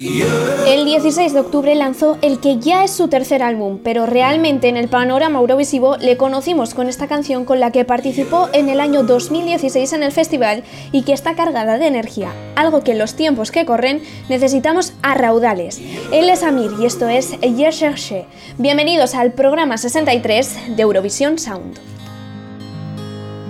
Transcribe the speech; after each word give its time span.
El 0.00 0.86
16 0.86 1.34
de 1.34 1.38
octubre 1.38 1.72
lanzó 1.76 2.18
el 2.20 2.40
que 2.40 2.58
ya 2.58 2.82
es 2.82 2.90
su 2.90 3.06
tercer 3.06 3.44
álbum, 3.44 3.78
pero 3.84 4.06
realmente 4.06 4.68
en 4.68 4.76
el 4.76 4.88
panorama 4.88 5.38
eurovisivo 5.38 5.98
le 5.98 6.16
conocimos 6.16 6.74
con 6.74 6.88
esta 6.88 7.06
canción 7.06 7.44
con 7.44 7.60
la 7.60 7.70
que 7.70 7.84
participó 7.84 8.48
en 8.52 8.68
el 8.68 8.80
año 8.80 9.04
2016 9.04 9.92
en 9.92 10.02
el 10.02 10.10
festival 10.10 10.64
y 10.90 11.02
que 11.02 11.12
está 11.12 11.36
cargada 11.36 11.78
de 11.78 11.86
energía, 11.86 12.32
algo 12.56 12.82
que 12.82 12.90
en 12.90 12.98
los 12.98 13.14
tiempos 13.14 13.52
que 13.52 13.66
corren 13.66 14.02
necesitamos 14.28 14.94
a 15.02 15.14
raudales. 15.14 15.80
Él 16.10 16.28
es 16.28 16.42
Amir 16.42 16.72
y 16.80 16.86
esto 16.86 17.08
es 17.08 17.30
Je. 17.40 18.26
Bienvenidos 18.58 19.14
al 19.14 19.32
programa 19.32 19.78
63 19.78 20.76
de 20.76 20.82
Eurovisión 20.82 21.38
Sound. 21.38 21.93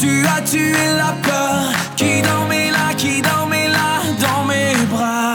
tu 0.00 0.24
as 0.26 0.40
tué 0.42 0.72
la 0.96 1.12
peur. 1.22 1.72
Qui 1.96 2.22
dans 2.22 2.46
mes 2.48 2.70
là, 2.70 2.94
qui 2.96 3.20
dans 3.22 3.38
Actualidad, 4.90 5.27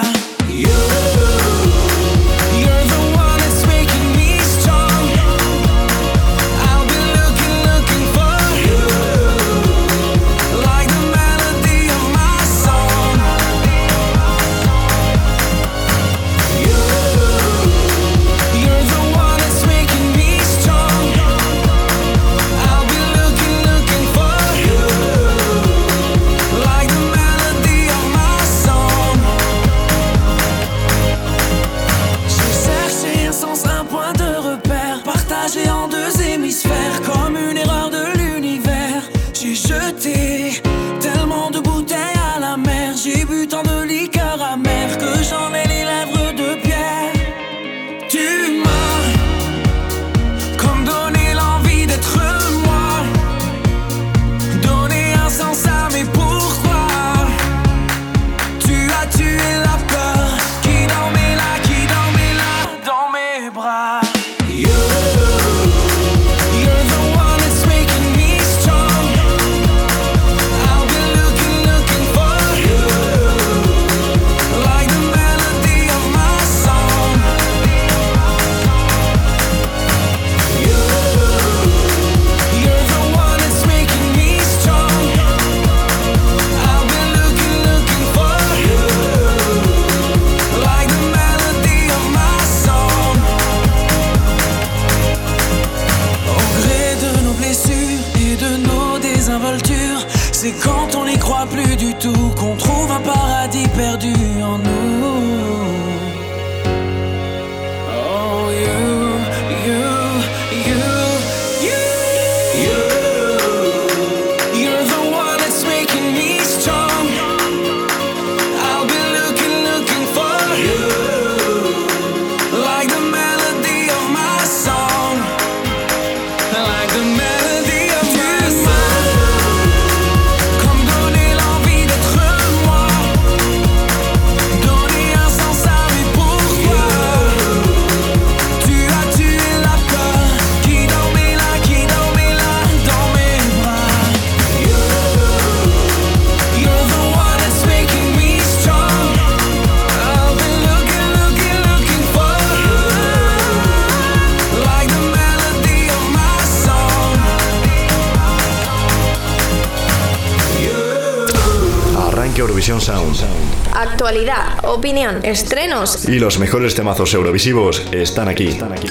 opinión, 164.94 165.26
estrenos. 165.26 166.08
Y 166.08 166.20
los 166.20 166.38
mejores 166.38 166.76
temazos 166.76 167.16
eurovisivos 167.16 167.84
están 167.92 168.28
aquí. 168.28 168.50
Están 168.50 168.74
aquí. 168.74 168.88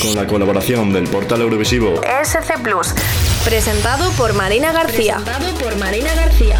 Con 0.00 0.14
la 0.14 0.24
colaboración 0.24 0.92
del 0.92 1.08
portal 1.08 1.40
Eurovisivo 1.40 2.00
SC 2.22 2.62
Plus. 2.62 2.94
Presentado 3.44 4.08
por 4.12 4.34
Marina 4.34 4.70
García. 4.70 5.16
Presentado 5.16 5.58
por 5.58 5.76
Marina 5.78 6.14
García. 6.14 6.58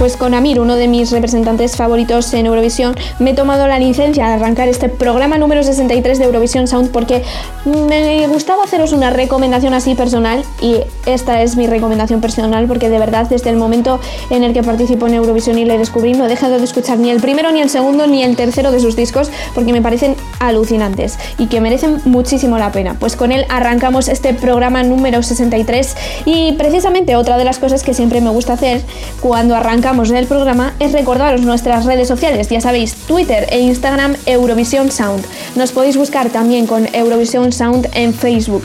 Pues 0.00 0.16
con 0.16 0.32
Amir, 0.32 0.60
uno 0.60 0.76
de 0.76 0.88
mis 0.88 1.10
representantes 1.10 1.76
favoritos 1.76 2.32
en 2.32 2.46
Eurovisión, 2.46 2.96
me 3.18 3.32
he 3.32 3.34
tomado 3.34 3.68
la 3.68 3.78
licencia 3.78 4.28
de 4.28 4.32
arrancar 4.32 4.66
este 4.66 4.88
programa 4.88 5.36
número 5.36 5.62
63 5.62 6.18
de 6.18 6.24
Eurovisión 6.24 6.66
Sound 6.66 6.90
porque 6.90 7.22
me 7.66 8.26
gustaba 8.28 8.64
haceros 8.64 8.94
una 8.94 9.10
recomendación 9.10 9.74
así 9.74 9.94
personal 9.94 10.42
y 10.62 10.76
esta 11.04 11.42
es 11.42 11.56
mi 11.56 11.66
recomendación 11.66 12.22
personal 12.22 12.66
porque 12.66 12.88
de 12.88 12.98
verdad 12.98 13.28
desde 13.28 13.50
el 13.50 13.56
momento 13.56 14.00
en 14.30 14.42
el 14.42 14.54
que 14.54 14.62
participo 14.62 15.06
en 15.06 15.12
Eurovisión 15.12 15.58
y 15.58 15.66
le 15.66 15.76
descubrí 15.76 16.14
no 16.14 16.24
he 16.24 16.28
dejado 16.28 16.56
de 16.56 16.64
escuchar 16.64 16.98
ni 16.98 17.10
el 17.10 17.20
primero, 17.20 17.52
ni 17.52 17.60
el 17.60 17.68
segundo, 17.68 18.06
ni 18.06 18.22
el 18.22 18.36
tercero 18.36 18.72
de 18.72 18.80
sus 18.80 18.96
discos 18.96 19.30
porque 19.54 19.74
me 19.74 19.82
parecen 19.82 20.16
alucinantes 20.38 21.18
y 21.36 21.48
que 21.48 21.60
merecen 21.60 22.00
muchísimo 22.06 22.56
la 22.56 22.72
pena. 22.72 22.96
Pues 22.98 23.16
con 23.16 23.32
él 23.32 23.44
arrancamos 23.50 24.08
este 24.08 24.32
programa 24.32 24.82
número 24.82 25.22
63 25.22 25.94
y 26.24 26.52
precisamente 26.52 27.16
otra 27.16 27.36
de 27.36 27.44
las 27.44 27.58
cosas 27.58 27.82
que 27.82 27.92
siempre 27.92 28.22
me 28.22 28.30
gusta 28.30 28.54
hacer 28.54 28.80
cuando 29.20 29.54
arranca 29.54 29.89
en 29.90 30.16
el 30.16 30.26
programa 30.26 30.72
es 30.78 30.92
recordaros 30.92 31.42
nuestras 31.42 31.84
redes 31.84 32.06
sociales, 32.06 32.48
ya 32.48 32.60
sabéis, 32.60 32.94
Twitter 32.94 33.46
e 33.50 33.58
Instagram 33.58 34.14
Eurovisión 34.24 34.92
Sound. 34.92 35.24
Nos 35.56 35.72
podéis 35.72 35.96
buscar 35.96 36.30
también 36.30 36.68
con 36.68 36.86
Eurovisión 36.94 37.52
Sound 37.52 37.88
en 37.94 38.14
Facebook 38.14 38.62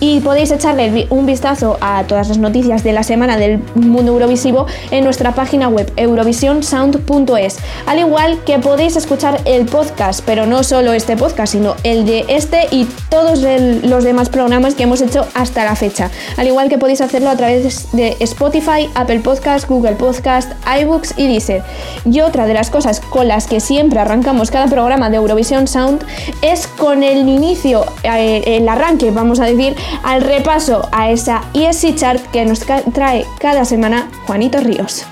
y 0.00 0.18
podéis 0.20 0.50
echarle 0.50 1.06
un 1.10 1.26
vistazo 1.26 1.78
a 1.80 2.02
todas 2.08 2.28
las 2.28 2.38
noticias 2.38 2.82
de 2.82 2.92
la 2.92 3.04
semana 3.04 3.36
del 3.36 3.60
mundo 3.76 4.12
eurovisivo 4.12 4.66
en 4.90 5.04
nuestra 5.04 5.32
página 5.32 5.68
web 5.68 5.92
eurovisionsound.es. 5.96 7.58
Al 7.86 7.98
igual 8.00 8.42
que 8.44 8.58
podéis 8.58 8.96
escuchar 8.96 9.40
el 9.44 9.66
podcast, 9.66 10.22
pero 10.26 10.44
no 10.44 10.64
solo 10.64 10.92
este 10.92 11.16
podcast, 11.16 11.52
sino 11.52 11.76
el 11.84 12.04
de 12.04 12.24
este 12.28 12.66
y 12.72 12.86
todos 13.08 13.40
los 13.84 14.02
demás 14.02 14.28
programas 14.28 14.74
que 14.74 14.82
hemos 14.82 15.00
hecho 15.00 15.24
hasta 15.34 15.64
la 15.64 15.76
fecha. 15.76 16.10
Al 16.36 16.48
igual 16.48 16.68
que 16.68 16.78
podéis 16.78 17.00
hacerlo 17.00 17.30
a 17.30 17.36
través 17.36 17.92
de 17.92 18.16
Spotify, 18.20 18.90
Apple 18.94 19.20
Podcast, 19.20 19.68
Google 19.68 19.94
Podcast, 19.94 20.52
iBooks 20.80 21.14
y 21.16 21.26
Deezer. 21.28 21.62
Y 22.04 22.20
otra 22.20 22.46
de 22.46 22.54
las 22.54 22.70
cosas 22.70 23.00
con 23.00 23.28
las 23.28 23.46
que 23.46 23.60
siempre 23.60 24.00
arrancamos 24.00 24.50
cada 24.50 24.66
programa 24.66 25.10
de 25.10 25.16
Eurovisión 25.16 25.66
Sound 25.66 26.04
es 26.42 26.66
con 26.66 27.02
el 27.02 27.28
inicio, 27.28 27.84
eh, 28.02 28.42
el 28.46 28.68
arranque, 28.68 29.10
vamos 29.10 29.40
a 29.40 29.44
decir, 29.44 29.74
al 30.02 30.22
repaso 30.22 30.88
a 30.92 31.10
esa 31.10 31.42
ESC 31.54 31.94
Chart 31.94 32.22
que 32.30 32.44
nos 32.44 32.60
trae 32.60 33.26
cada 33.38 33.64
semana 33.64 34.10
Juanito 34.26 34.58
Ríos. 34.60 35.04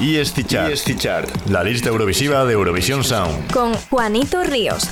ESC 0.00 0.46
Chart, 0.46 0.72
ESC 0.72 0.96
Chart, 0.98 1.28
la 1.48 1.62
lista 1.62 1.88
eurovisiva 1.88 2.44
de 2.44 2.52
Eurovisión 2.52 3.04
Sound. 3.04 3.52
Con 3.52 3.74
Juanito 3.74 4.42
Ríos. 4.42 4.90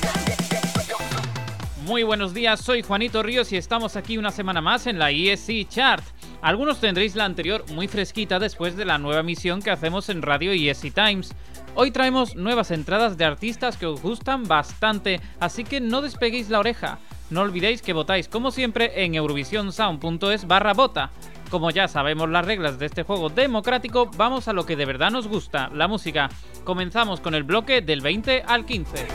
Muy 1.85 2.05
buenos 2.05 2.33
días, 2.33 2.61
soy 2.61 2.83
Juanito 2.83 3.23
Ríos 3.23 3.53
y 3.53 3.57
estamos 3.57 3.97
aquí 3.97 4.17
una 4.17 4.31
semana 4.31 4.61
más 4.61 4.87
en 4.87 4.99
la 4.99 5.11
ESC 5.11 5.69
Chart. 5.69 6.03
Algunos 6.43 6.81
tendréis 6.81 7.15
la 7.15 7.25
anterior 7.25 7.65
muy 7.71 7.87
fresquita 7.87 8.41
después 8.41 8.77
de 8.77 8.85
la 8.85 8.99
nueva 8.99 9.23
misión 9.23 9.63
que 9.63 9.71
hacemos 9.71 10.09
en 10.09 10.23
Radio 10.23 10.51
ESC 10.51 10.93
Times. 10.93 11.33
Hoy 11.77 11.93
traemos 11.93 12.35
nuevas 12.35 12.73
entradas 12.73 13.17
de 13.17 13.25
artistas 13.25 13.77
que 13.77 13.87
os 13.87 14.03
gustan 14.03 14.49
bastante, 14.49 15.21
así 15.39 15.63
que 15.63 15.81
no 15.81 16.03
despeguéis 16.03 16.51
la 16.51 16.59
oreja. 16.59 16.99
No 17.31 17.43
olvidéis 17.43 17.81
que 17.81 17.93
votáis 17.93 18.27
como 18.27 18.51
siempre 18.51 19.05
en 19.05 19.15
eurovisionsound.es 19.15 20.49
barra 20.49 20.75
vota. 20.75 21.13
Como 21.49 21.71
ya 21.71 21.87
sabemos 21.87 22.29
las 22.29 22.45
reglas 22.45 22.77
de 22.77 22.87
este 22.87 23.05
juego 23.05 23.29
democrático, 23.29 24.11
vamos 24.17 24.49
a 24.49 24.53
lo 24.53 24.67
que 24.67 24.75
de 24.75 24.85
verdad 24.85 25.13
nos 25.13 25.29
gusta, 25.29 25.71
la 25.73 25.87
música. 25.87 26.29
Comenzamos 26.65 27.21
con 27.21 27.37
el 27.37 27.45
bloque 27.45 27.83
del 27.83 28.01
20 28.01 28.43
al 28.49 28.67
15. 28.67 29.07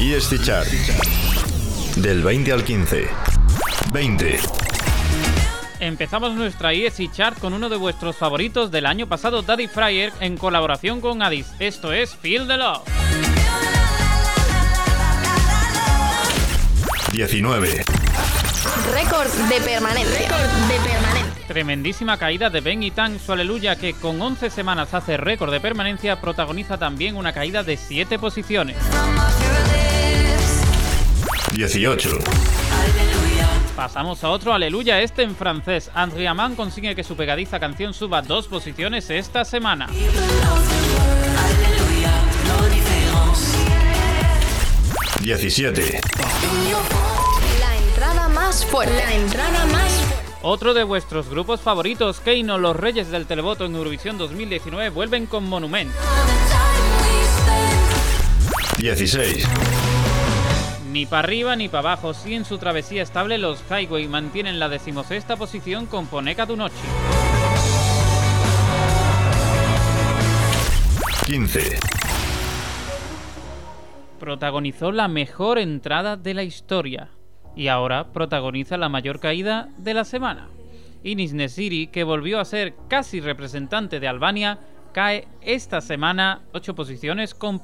ESC 0.00 0.42
Chart. 0.44 0.68
Del 1.96 2.22
20 2.22 2.52
al 2.52 2.62
15. 2.62 3.08
20. 3.90 4.61
Empezamos 5.82 6.32
nuestra 6.34 6.72
ESC 6.72 7.10
Chart 7.10 7.36
con 7.40 7.54
uno 7.54 7.68
de 7.68 7.74
vuestros 7.74 8.14
favoritos 8.14 8.70
del 8.70 8.86
año 8.86 9.08
pasado, 9.08 9.42
Daddy 9.42 9.66
Fryer, 9.66 10.12
en 10.20 10.36
colaboración 10.36 11.00
con 11.00 11.22
Addis. 11.22 11.48
Esto 11.58 11.92
es 11.92 12.14
Feel 12.14 12.46
the 12.46 12.56
Love. 12.56 12.82
19. 17.10 17.84
Récord 18.94 19.28
de 19.48 19.60
permanencia. 19.60 20.18
Récord 20.20 20.68
de 20.68 20.88
permanencia. 20.88 21.46
Tremendísima 21.48 22.16
caída 22.16 22.48
de 22.48 22.60
Ben 22.60 22.84
y 22.84 22.92
Tang, 22.92 23.18
su 23.18 23.32
aleluya, 23.32 23.74
que 23.74 23.94
con 23.94 24.22
11 24.22 24.50
semanas 24.50 24.94
hace 24.94 25.16
récord 25.16 25.50
de 25.50 25.58
permanencia, 25.58 26.20
protagoniza 26.20 26.78
también 26.78 27.16
una 27.16 27.32
caída 27.32 27.64
de 27.64 27.76
7 27.76 28.20
posiciones. 28.20 28.76
18. 31.56 32.61
Pasamos 33.76 34.22
a 34.22 34.30
otro 34.30 34.52
aleluya, 34.52 35.00
este 35.00 35.22
en 35.22 35.34
francés. 35.34 35.90
Andrea 35.94 36.34
Mann 36.34 36.56
consigue 36.56 36.94
que 36.94 37.04
su 37.04 37.16
pegadiza 37.16 37.58
canción 37.58 37.94
suba 37.94 38.20
dos 38.20 38.46
posiciones 38.46 39.08
esta 39.10 39.44
semana. 39.44 39.88
17. 45.22 46.00
La 47.60 47.76
entrada 47.76 48.28
más 48.28 48.64
fuerte. 48.66 48.94
La 48.96 49.14
entrada 49.14 49.64
más 49.66 49.92
fuerte. 49.92 50.32
Otro 50.42 50.74
de 50.74 50.82
vuestros 50.82 51.28
grupos 51.28 51.60
favoritos, 51.60 52.18
Keino, 52.18 52.58
los 52.58 52.74
Reyes 52.74 53.10
del 53.10 53.26
Televoto 53.26 53.64
en 53.64 53.76
Eurovisión 53.76 54.18
2019, 54.18 54.90
vuelven 54.90 55.26
con 55.26 55.44
Monument. 55.44 55.90
16. 58.78 59.46
Ni 60.92 61.06
para 61.06 61.20
arriba 61.20 61.56
ni 61.56 61.70
para 61.70 61.92
abajo, 61.92 62.12
si 62.12 62.34
en 62.34 62.44
su 62.44 62.58
travesía 62.58 63.02
estable 63.02 63.38
los 63.38 63.64
Highway 63.70 64.08
mantienen 64.08 64.58
la 64.58 64.68
decimosexta 64.68 65.36
posición 65.36 65.86
con 65.86 66.06
Poneka 66.06 66.44
du 66.44 66.54
Noche. 66.54 66.76
15. 71.24 71.78
Protagonizó 74.20 74.92
la 74.92 75.08
mejor 75.08 75.58
entrada 75.58 76.18
de 76.18 76.34
la 76.34 76.42
historia 76.42 77.08
y 77.56 77.68
ahora 77.68 78.12
protagoniza 78.12 78.76
la 78.76 78.90
mayor 78.90 79.18
caída 79.18 79.70
de 79.78 79.94
la 79.94 80.04
semana. 80.04 80.48
Inis 81.04 81.32
Nesiri, 81.32 81.86
que 81.86 82.04
volvió 82.04 82.38
a 82.38 82.44
ser 82.44 82.74
casi 82.88 83.20
representante 83.20 83.98
de 83.98 84.08
Albania, 84.08 84.58
cae 84.92 85.26
esta 85.40 85.80
semana 85.80 86.40
8 86.52 86.74
posiciones 86.74 87.34
con 87.34 87.58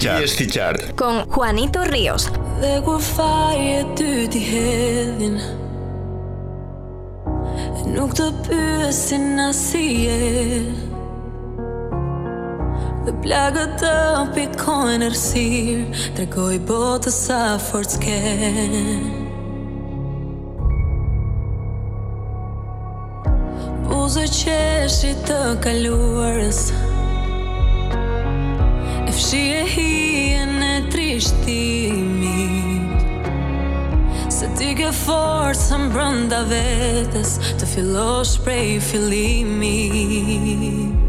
Chart. 0.00 0.24
ESC 0.24 0.50
Chart. 0.50 0.94
Con 0.96 1.24
Juanito 1.28 1.84
Ríos. 1.84 2.30
Det 2.60 2.82
går 2.84 2.98
färget 2.98 4.00
ut 4.00 4.34
i 4.34 4.38
helgen 4.38 5.40
Nog 7.86 8.14
ta 8.14 8.32
busene 8.48 9.52
sier 9.54 10.64
Det 13.06 13.14
ble 13.22 13.44
gått 13.54 13.84
opp 13.88 14.36
i 14.36 14.48
går 16.34 16.58
båt 16.58 17.06
og 17.06 17.14
sa 17.14 17.58
Buzë 24.08 24.24
qeshit 24.32 25.18
të 25.28 25.60
kaluarës. 25.60 26.72
E 29.04 29.12
fshi 29.12 29.40
e 29.58 29.60
hien 29.68 30.64
e 30.64 30.80
trishtimit. 30.88 32.88
Se 34.32 34.48
ti 34.56 34.72
ke 34.78 34.88
forcën 35.02 35.92
brënda 35.92 36.40
vetës 36.48 37.36
Të 37.60 37.68
fillosh 37.74 38.34
prej 38.46 38.80
fillimit 38.88 41.07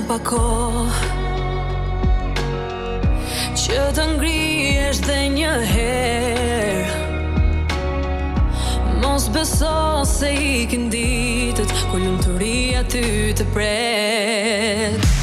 jem 0.00 0.06
pa 0.08 0.18
ko 0.24 0.86
Që 3.60 3.80
të 3.96 4.04
ngrijesh 4.16 5.00
dhe 5.06 5.18
një 5.36 5.52
her 5.72 6.88
Mos 9.02 9.28
beso 9.34 10.04
se 10.08 10.32
i 10.32 10.66
kënditët 10.70 11.74
Kur 11.90 12.00
lumë 12.00 12.22
të 12.24 12.36
ri 12.40 12.58
aty 12.80 13.06
të 13.36 13.48
pret. 13.54 15.19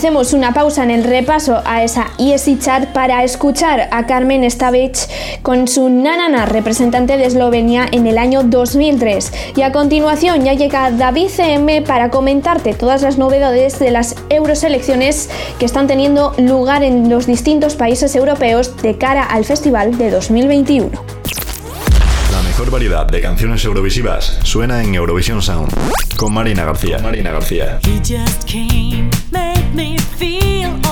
Hacemos 0.00 0.32
una 0.32 0.54
pausa 0.54 0.82
en 0.82 0.90
el 0.90 1.04
repaso 1.04 1.60
a 1.66 1.84
esa 1.84 2.06
ESI 2.18 2.58
Chart 2.58 2.88
para 2.94 3.22
escuchar 3.22 3.86
a 3.90 4.06
Carmen 4.06 4.50
Stavich 4.50 4.96
con 5.42 5.68
su 5.68 5.90
Nanana, 5.90 6.46
representante 6.46 7.18
de 7.18 7.26
Eslovenia 7.26 7.86
en 7.92 8.06
el 8.06 8.16
año 8.16 8.42
2003. 8.42 9.30
Y 9.56 9.60
a 9.60 9.72
continuación 9.72 10.42
ya 10.42 10.54
llega 10.54 10.90
David 10.90 11.28
CM 11.28 11.82
para 11.82 12.08
comentarte 12.08 12.72
todas 12.72 13.02
las 13.02 13.18
novedades 13.18 13.78
de 13.78 13.90
las 13.90 14.16
euroselecciones 14.30 15.28
que 15.58 15.66
están 15.66 15.86
teniendo 15.86 16.32
lugar 16.38 16.82
en 16.82 17.10
los 17.10 17.26
distintos 17.26 17.74
países 17.74 18.16
europeos 18.16 18.78
de 18.78 18.96
cara 18.96 19.24
al 19.24 19.44
festival 19.44 19.98
de 19.98 20.10
2021. 20.12 20.92
La 22.32 22.40
mejor 22.40 22.70
variedad 22.70 23.06
de 23.06 23.20
canciones 23.20 23.62
eurovisivas 23.66 24.38
suena 24.44 24.82
en 24.82 24.94
Eurovisión 24.94 25.42
Sound 25.42 25.70
con 26.16 26.32
Marina 26.32 26.64
García. 26.64 26.98
Marina 26.98 27.32
García. 27.32 27.80
me 29.74 29.96
feel 29.98 30.89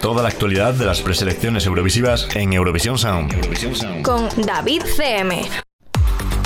Toda 0.00 0.22
la 0.22 0.28
actualidad 0.30 0.72
de 0.72 0.86
las 0.86 1.02
preselecciones 1.02 1.66
eurovisivas 1.66 2.34
en 2.34 2.54
Eurovisión 2.54 2.96
Sound. 2.96 4.02
Con 4.02 4.26
David 4.42 4.80
CM. 4.96 5.42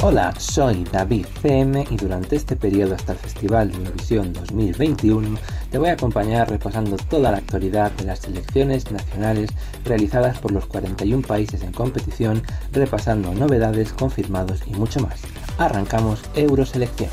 Hola, 0.02 0.34
soy 0.36 0.82
David 0.82 1.26
CM 1.40 1.86
y 1.88 1.96
durante 1.96 2.34
este 2.34 2.56
periodo 2.56 2.96
hasta 2.96 3.12
el 3.12 3.18
Festival 3.18 3.70
de 3.70 3.78
Eurovisión 3.78 4.32
2021 4.32 5.38
te 5.70 5.78
voy 5.78 5.90
a 5.90 5.92
acompañar 5.92 6.50
repasando 6.50 6.96
toda 6.96 7.30
la 7.30 7.38
actualidad 7.38 7.92
de 7.92 8.04
las 8.04 8.18
selecciones 8.18 8.90
nacionales 8.90 9.50
realizadas 9.84 10.38
por 10.38 10.50
los 10.50 10.66
41 10.66 11.24
países 11.24 11.62
en 11.62 11.70
competición, 11.70 12.42
repasando 12.72 13.32
novedades, 13.32 13.92
confirmados 13.92 14.62
y 14.66 14.70
mucho 14.72 14.98
más. 14.98 15.20
Arrancamos 15.56 16.20
Euroselección. 16.34 17.10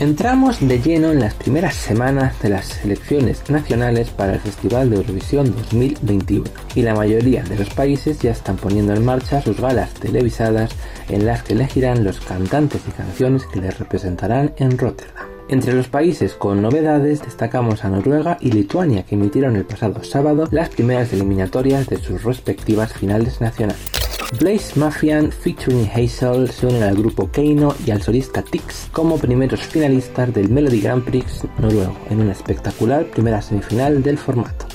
Entramos 0.00 0.66
de 0.66 0.80
lleno 0.80 1.10
en 1.10 1.20
las 1.20 1.34
primeras 1.34 1.74
semanas 1.74 2.40
de 2.40 2.48
las 2.48 2.64
selecciones 2.68 3.50
nacionales 3.50 4.08
para 4.08 4.32
el 4.32 4.40
Festival 4.40 4.88
de 4.88 4.96
Eurovisión 4.96 5.54
2021 5.54 6.44
y 6.74 6.80
la 6.80 6.94
mayoría 6.94 7.42
de 7.42 7.58
los 7.58 7.68
países 7.68 8.18
ya 8.18 8.30
están 8.30 8.56
poniendo 8.56 8.94
en 8.94 9.04
marcha 9.04 9.42
sus 9.42 9.60
galas 9.60 9.92
televisadas 9.92 10.70
en 11.10 11.26
las 11.26 11.42
que 11.42 11.52
elegirán 11.52 12.02
los 12.02 12.18
cantantes 12.18 12.80
y 12.88 12.92
canciones 12.92 13.44
que 13.44 13.60
les 13.60 13.78
representarán 13.78 14.54
en 14.56 14.78
Rotterdam. 14.78 15.26
Entre 15.50 15.74
los 15.74 15.88
países 15.88 16.32
con 16.32 16.62
novedades 16.62 17.20
destacamos 17.20 17.84
a 17.84 17.90
Noruega 17.90 18.38
y 18.40 18.52
Lituania 18.52 19.02
que 19.02 19.16
emitieron 19.16 19.56
el 19.56 19.66
pasado 19.66 20.02
sábado 20.02 20.48
las 20.50 20.70
primeras 20.70 21.12
eliminatorias 21.12 21.86
de 21.88 21.98
sus 21.98 22.24
respectivas 22.24 22.94
finales 22.94 23.42
nacionales. 23.42 23.99
Blaze 24.38 24.78
Mafian 24.78 25.32
featuring 25.32 25.90
Hazel 25.92 26.48
se 26.50 26.66
unen 26.66 26.84
al 26.84 26.94
grupo 26.96 27.30
Keino 27.30 27.74
y 27.84 27.90
al 27.90 28.00
solista 28.00 28.42
Tix 28.42 28.88
como 28.92 29.18
primeros 29.18 29.60
finalistas 29.60 30.32
del 30.32 30.48
Melody 30.48 30.80
Grand 30.80 31.04
Prix 31.04 31.42
noruego 31.58 31.96
en 32.10 32.20
una 32.20 32.32
espectacular 32.32 33.06
primera 33.06 33.42
semifinal 33.42 34.02
del 34.04 34.18
formato. 34.18 34.66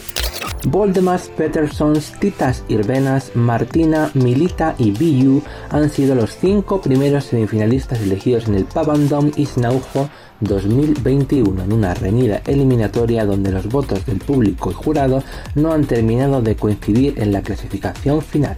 Voldemars 0.66 1.30
Petersons, 1.30 2.12
Titas 2.20 2.64
Irvenas, 2.68 3.32
Martina, 3.36 4.12
Milita 4.14 4.76
y 4.78 4.92
BU 4.92 5.42
han 5.70 5.90
sido 5.90 6.16
los 6.16 6.36
cinco 6.36 6.82
primeros 6.82 7.26
semifinalistas 7.26 8.02
elegidos 8.02 8.48
en 8.48 8.56
el 8.56 8.66
Pavandom 8.66 9.32
Isnaujo 9.38 10.10
2021 10.42 11.64
en 11.64 11.72
una 11.72 11.94
reñida 11.94 12.42
eliminatoria 12.46 13.26
donde 13.26 13.52
los 13.52 13.68
votos 13.68 14.06
del 14.06 14.18
público 14.18 14.72
y 14.72 14.74
jurado 14.74 15.24
no 15.54 15.72
han 15.72 15.86
terminado 15.86 16.42
de 16.42 16.56
coincidir 16.56 17.14
en 17.22 17.32
la 17.32 17.42
clasificación 17.42 18.22
final. 18.22 18.58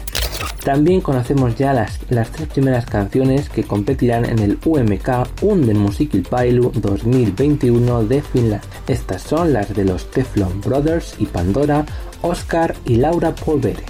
También 0.68 1.00
conocemos 1.00 1.56
ya 1.56 1.72
las, 1.72 1.98
las 2.10 2.30
tres 2.30 2.50
primeras 2.50 2.86
canciones 2.86 3.48
que 3.48 3.64
competirán 3.64 4.26
en 4.26 4.40
el 4.40 4.60
UMK 4.66 5.42
Unden 5.42 5.78
Musikilpailu 5.78 6.74
2021 6.76 8.04
de 8.04 8.22
Finlandia. 8.22 8.70
Estas 8.86 9.22
son 9.22 9.54
las 9.54 9.74
de 9.74 9.86
los 9.86 10.12
Teflon 10.12 10.60
Brothers 10.60 11.16
y 11.20 11.26
Pandora, 11.26 11.86
Oscar 12.22 12.76
y 12.84 12.98
Laura 12.98 13.34
Polvere. 13.34 13.82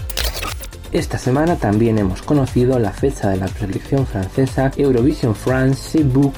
Esta 0.91 1.17
semana 1.17 1.55
también 1.55 1.97
hemos 1.97 2.21
conocido 2.21 2.77
la 2.77 2.91
fecha 2.91 3.31
de 3.31 3.37
la 3.37 3.47
preselección 3.47 4.05
francesa 4.05 4.71
Eurovision 4.77 5.33
France 5.33 5.81
C'est 5.93 6.05
vous 6.05 6.31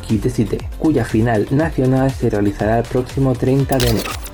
cuya 0.80 1.04
final 1.04 1.48
nacional 1.52 2.12
se 2.12 2.30
realizará 2.30 2.78
el 2.78 2.86
próximo 2.86 3.36
30 3.36 3.78
de 3.78 3.90
enero. 3.90 4.29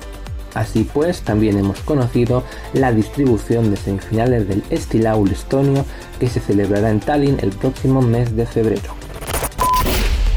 Así 0.56 0.84
pues, 0.84 1.20
también 1.20 1.58
hemos 1.58 1.80
conocido 1.80 2.42
la 2.72 2.90
distribución 2.90 3.70
de 3.70 3.76
semifinales 3.76 4.48
del 4.48 4.64
Estilaul 4.70 5.30
estonio 5.30 5.84
que 6.18 6.28
se 6.28 6.40
celebrará 6.40 6.88
en 6.88 7.00
Tallinn 7.00 7.38
el 7.42 7.50
próximo 7.50 8.00
mes 8.00 8.34
de 8.34 8.46
febrero. 8.46 8.94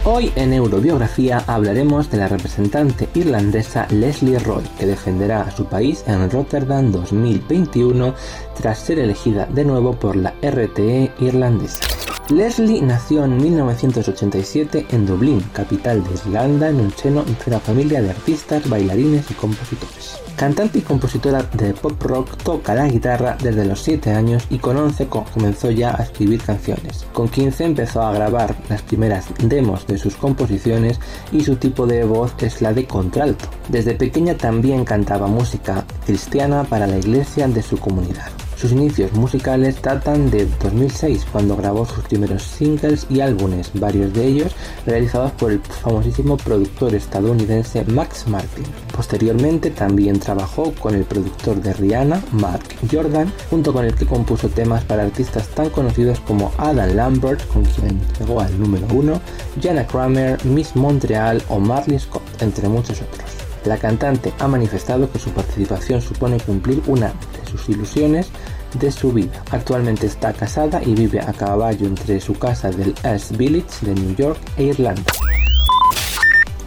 Hoy 0.04 0.32
en 0.36 0.52
Eurobiografía 0.54 1.42
hablaremos 1.48 2.12
de 2.12 2.18
la 2.18 2.28
representante 2.28 3.08
irlandesa 3.14 3.88
Leslie 3.92 4.40
Roy, 4.40 4.64
que 4.78 4.88
defenderá 4.88 5.42
a 5.42 5.52
su 5.52 5.66
país 5.66 6.04
en 6.06 6.30
Rotterdam 6.30 6.92
2021 6.92 8.14
tras 8.60 8.80
ser 8.80 9.00
elegida 9.00 9.46
de 9.46 9.63
nuevo 9.63 9.94
por 9.94 10.16
la 10.16 10.34
RTE 10.42 11.12
irlandesa. 11.20 11.82
Leslie 12.30 12.82
nació 12.82 13.25
en 13.25 13.38
1987 13.38 14.86
en 14.92 15.06
Dublín, 15.08 15.42
capital 15.51 16.04
de 16.04 16.12
Irlanda, 16.13 16.70
en 16.70 16.80
un 16.80 16.92
seno 16.92 17.24
de 17.24 17.36
una 17.48 17.60
familia 17.60 18.04
de 18.04 18.12
artistas, 18.12 18.70
bailarines 18.70 19.32
y 19.32 19.34
compositores. 19.34 20.20
Cantante 20.36 20.78
y 20.78 20.82
compositora 20.82 21.42
de 21.42 21.74
pop 21.74 22.01
rock, 22.04 22.38
toca 22.44 22.75
la 22.75 22.88
guitarra 22.88 23.36
desde 23.42 23.66
los 23.66 23.82
7 23.82 24.12
años 24.12 24.46
y 24.50 24.60
con 24.60 24.78
11 24.78 25.08
comenzó 25.08 25.72
ya 25.72 25.96
a 26.00 26.04
escribir 26.04 26.42
canciones. 26.42 27.06
Con 27.13 27.30
15 27.30 27.66
empezó 27.66 28.04
a 28.04 28.13
grabar 28.13 28.56
las 28.70 28.84
primeras 28.84 29.25
demos 29.44 29.88
de 29.88 29.98
sus 29.98 30.16
composiciones 30.16 31.00
y 31.32 31.44
su 31.44 31.56
tipo 31.56 31.88
de 31.88 32.04
voz 32.04 32.36
es 32.39 32.62
la 32.62 32.74
de 32.74 32.86
contralto. 32.86 33.50
Desde 33.70 33.96
pequeña 33.96 34.36
también 34.36 34.86
cantaba 34.86 35.28
música 35.28 35.84
cristiana 36.06 36.63
para 36.63 36.88
la 36.88 37.00
iglesia 37.00 37.48
de 37.48 37.63
su 37.63 37.78
comunidad. 37.78 38.30
Sus 38.60 38.74
inicios 38.74 39.13
musicales 39.13 39.82
datan 39.82 40.30
de 40.30 40.46
2006, 40.62 41.28
cuando 41.32 41.56
grabó 41.56 41.86
sus 41.86 42.04
primeros 42.04 42.44
singles 42.44 43.08
y 43.10 43.22
álbumes, 43.22 43.72
varios 43.74 44.12
de 44.13 44.28
ellos 44.28 44.54
realizados 44.86 45.32
por 45.32 45.54
el 45.54 45.62
famosísimo 45.62 46.36
productor 46.36 46.94
estadounidense 46.94 47.86
Max 47.86 48.28
Martin. 48.28 48.66
Posteriormente 48.94 49.72
también 49.72 50.20
trabajó 50.20 50.74
con 50.74 50.94
el 50.94 51.06
productor 51.06 51.62
de 51.62 51.72
Rihanna, 51.72 52.22
Mark 52.34 52.66
Jordan, 52.92 53.32
junto 53.50 53.72
con 53.72 53.86
el 53.86 53.96
que 53.96 54.06
compuso 54.06 54.50
temas 54.50 54.84
para 54.84 55.04
artistas 55.04 55.48
tan 55.48 55.70
conocidos 55.70 56.20
como 56.20 56.51
Adam 56.58 56.94
Lambert, 56.98 57.48
con 57.54 57.63
quien 57.63 57.98
llegó 58.20 58.42
al 58.42 58.60
número 58.60 58.88
uno, 58.92 59.22
Jana 59.63 59.88
Kramer, 59.88 60.44
Miss 60.46 60.75
Montreal 60.75 61.42
o 61.48 61.62
Marley 61.62 61.98
Scott, 61.98 62.24
entre 62.42 62.68
muchos 62.68 63.01
otros. 63.01 63.39
La 63.66 63.78
cantante 63.78 64.34
ha 64.39 64.48
manifestado 64.48 65.12
que 65.12 65.20
su 65.20 65.32
participación 65.32 66.01
supone 66.01 66.39
cumplir 66.39 66.82
una 66.88 67.08
de 67.08 67.51
sus 67.51 67.68
ilusiones 67.68 68.30
de 68.74 68.92
su 68.92 69.12
vida. 69.12 69.44
Actualmente 69.52 70.08
está 70.08 70.34
casada 70.34 70.82
y 70.84 70.94
vive 70.94 71.22
a 71.22 71.34
caballo 71.34 71.88
entre 71.88 72.20
su 72.20 72.34
casa 72.34 72.72
del 72.72 72.94
East 73.04 73.36
Village 73.38 73.86
de 73.86 73.96
New 73.96 74.16
York 74.16 74.40
e 74.58 74.66
Irlanda. 74.66 75.04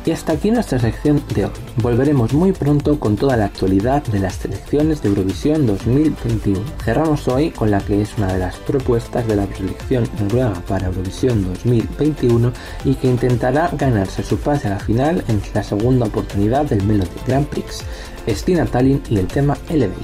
Y 0.04 0.10
hasta 0.10 0.32
aquí 0.32 0.50
nuestra 0.50 0.80
sección 0.80 1.22
de 1.32 1.44
hoy. 1.44 1.52
Volveremos 1.76 2.32
muy 2.32 2.50
pronto 2.50 2.98
con 2.98 3.14
toda 3.14 3.36
la 3.36 3.44
actualidad 3.44 4.02
de 4.02 4.18
las 4.18 4.34
selecciones 4.34 5.00
de 5.00 5.10
Eurovisión 5.10 5.64
2021. 5.64 6.60
Cerramos 6.84 7.28
hoy 7.28 7.50
con 7.50 7.70
la 7.70 7.80
que 7.80 8.02
es 8.02 8.18
una 8.18 8.32
de 8.32 8.40
las 8.40 8.56
propuestas 8.56 9.28
de 9.28 9.36
la 9.36 9.46
selección 9.54 10.08
noruega 10.20 10.54
para 10.66 10.88
Eurovisión 10.88 11.44
2021 11.44 12.52
y 12.84 12.96
que 12.96 13.06
intentará 13.06 13.70
ganarse 13.78 14.24
su 14.24 14.38
pase 14.38 14.66
a 14.66 14.70
la 14.70 14.80
final 14.80 15.22
en 15.28 15.40
la 15.54 15.62
segunda 15.62 16.06
oportunidad 16.06 16.64
del 16.64 16.82
Melody 16.82 17.20
Grand 17.24 17.46
Prix, 17.46 17.84
Stina 18.28 18.66
Tallinn 18.66 19.02
y 19.08 19.18
el 19.18 19.28
tema 19.28 19.56
Elevate. 19.68 20.02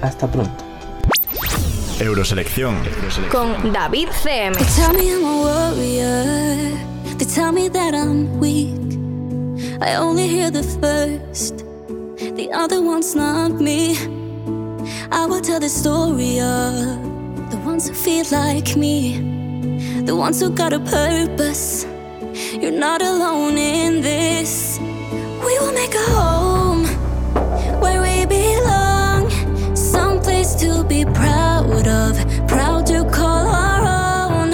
Hasta 0.00 0.30
pronto. 0.30 0.67
Euroselección. 2.00 2.76
Con 3.30 3.72
David 3.72 4.08
CM. 4.22 4.54
I 9.80 9.94
only 9.94 10.26
hear 10.28 10.50
the 10.50 10.62
first, 10.62 11.64
the 12.36 12.50
other 12.52 12.80
one's 12.82 13.14
not 13.14 13.60
me. 13.60 13.96
I 15.10 15.24
will 15.26 15.40
tell 15.40 15.60
the 15.60 15.68
story 15.68 16.40
of 16.40 17.50
the 17.50 17.58
ones 17.64 17.88
who 17.88 17.94
feel 17.94 18.24
like 18.30 18.76
me, 18.76 20.02
the 20.04 20.14
ones 20.16 20.40
who 20.40 20.50
got 20.50 20.72
a 20.72 20.80
purpose. 20.80 21.86
You're 22.60 22.72
not 22.72 23.02
alone 23.02 23.56
in 23.56 24.00
this. 24.00 24.78
We 24.80 25.58
will 25.60 25.72
make 25.72 25.94
a 25.94 26.10
home 26.10 26.84
where 27.80 28.02
we 28.02 28.26
belong, 28.26 28.77
to 30.68 30.84
be 30.84 31.04
proud 31.04 31.86
of, 31.88 32.12
proud 32.46 32.86
to 32.86 32.98
call 33.10 33.46
our 33.46 33.82
own. 34.28 34.50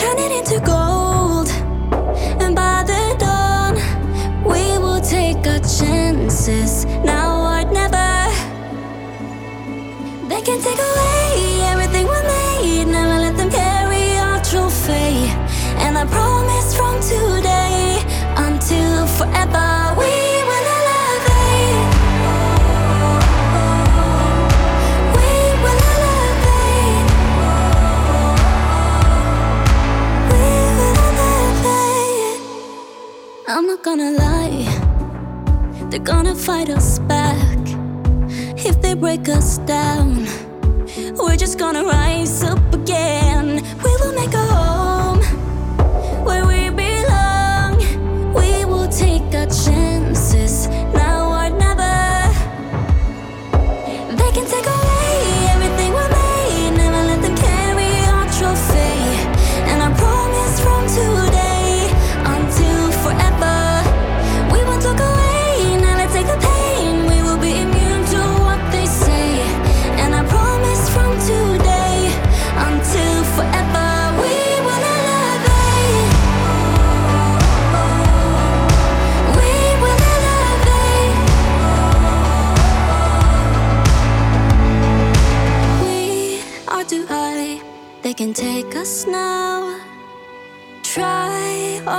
Turn 0.00 0.16
it 0.26 0.32
into 0.38 0.58
gold. 0.72 1.48
And 2.42 2.54
by 2.54 2.78
the 2.90 3.02
dawn, 3.24 3.74
we 4.44 4.64
will 4.82 5.00
take 5.00 5.46
our 5.52 5.62
chances 5.78 6.84
now 7.10 7.28
or 7.52 7.62
never. 7.80 8.12
They 10.30 10.42
can 10.48 10.58
take 10.66 10.80
away 10.90 11.26
everything 11.72 12.06
we 12.14 12.20
made, 12.34 12.86
never 12.98 13.16
let 13.24 13.34
them 13.36 13.50
carry 13.50 14.06
our 14.26 14.40
trophy. 14.44 15.14
And 15.84 15.96
I 16.02 16.04
promise 16.16 16.68
from 16.78 16.94
today 17.00 18.02
until 18.36 19.06
forever 19.18 19.68
we 20.00 20.21
gonna 36.32 36.44
fight 36.44 36.70
us 36.70 36.98
back 37.00 37.58
if 38.64 38.80
they 38.80 38.94
break 38.94 39.28
us 39.28 39.58
down. 39.58 40.26
We're 41.18 41.36
just 41.36 41.58
gonna 41.58 41.84
rise 41.84 42.42
up 42.42 42.71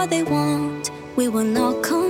They 0.10 0.22
won't, 0.22 0.92
we 1.16 1.30
will 1.30 1.46
not 1.46 1.82
come 1.82 2.03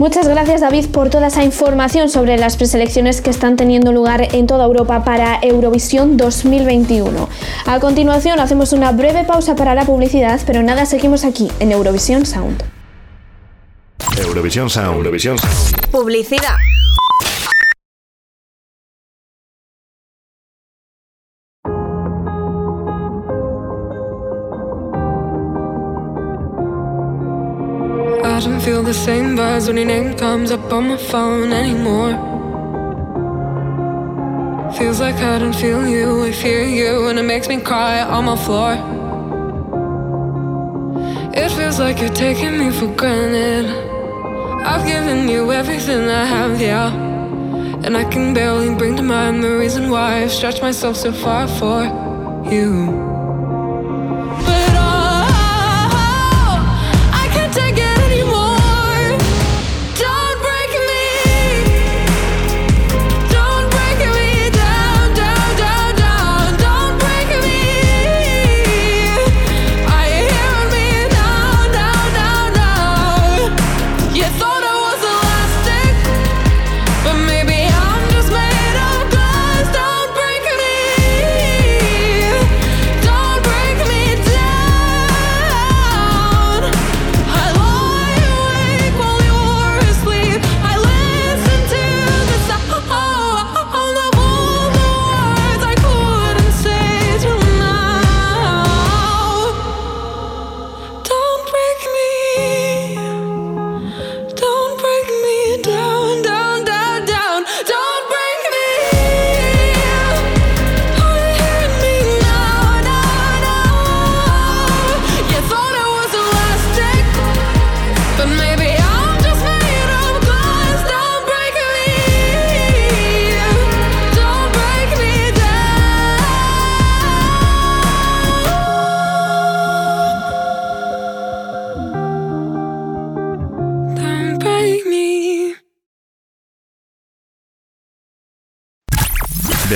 Muchas 0.00 0.26
gracias 0.26 0.62
David 0.62 0.86
por 0.86 1.10
toda 1.10 1.26
esa 1.26 1.44
información 1.44 2.08
sobre 2.08 2.38
las 2.38 2.56
preselecciones 2.56 3.20
que 3.20 3.28
están 3.28 3.56
teniendo 3.56 3.92
lugar 3.92 4.34
en 4.34 4.46
toda 4.46 4.64
Europa 4.64 5.04
para 5.04 5.38
Eurovisión 5.42 6.16
2021. 6.16 7.28
A 7.66 7.80
continuación 7.80 8.40
hacemos 8.40 8.72
una 8.72 8.92
breve 8.92 9.24
pausa 9.24 9.56
para 9.56 9.74
la 9.74 9.84
publicidad, 9.84 10.40
pero 10.46 10.62
nada, 10.62 10.86
seguimos 10.86 11.22
aquí 11.26 11.52
en 11.60 11.70
Eurovisión 11.72 12.24
Sound. 12.24 12.62
Eurovisión 14.16 14.70
Sound. 14.70 14.96
Eurovisión 14.96 15.38
Sound. 15.38 15.90
Publicidad. 15.90 16.56
Same 29.60 29.74
when 29.74 29.76
your 29.76 29.86
name 29.86 30.16
comes 30.16 30.50
up 30.50 30.72
on 30.72 30.88
my 30.88 30.96
phone 30.96 31.52
anymore. 31.52 32.12
Feels 34.72 35.00
like 35.00 35.16
I 35.16 35.38
don't 35.38 35.54
feel 35.54 35.86
you, 35.88 36.24
I 36.24 36.32
fear 36.32 36.62
you, 36.64 37.08
and 37.08 37.18
it 37.18 37.24
makes 37.24 37.48
me 37.48 37.60
cry 37.60 38.00
on 38.02 38.24
my 38.26 38.36
floor. 38.36 38.72
It 41.34 41.50
feels 41.50 41.78
like 41.78 42.00
you're 42.00 42.14
taking 42.14 42.58
me 42.58 42.70
for 42.70 42.88
granted. 42.94 43.66
I've 44.64 44.86
given 44.86 45.28
you 45.28 45.52
everything 45.52 46.08
I 46.08 46.24
have, 46.24 46.60
yeah. 46.60 46.94
And 47.84 47.96
I 47.96 48.04
can 48.04 48.34
barely 48.34 48.74
bring 48.74 48.96
to 48.96 49.02
mind 49.02 49.42
the 49.42 49.56
reason 49.56 49.90
why 49.90 50.22
I've 50.22 50.32
stretched 50.32 50.62
myself 50.62 50.96
so 50.96 51.12
far 51.12 51.48
for 51.48 51.84
you. 52.50 53.09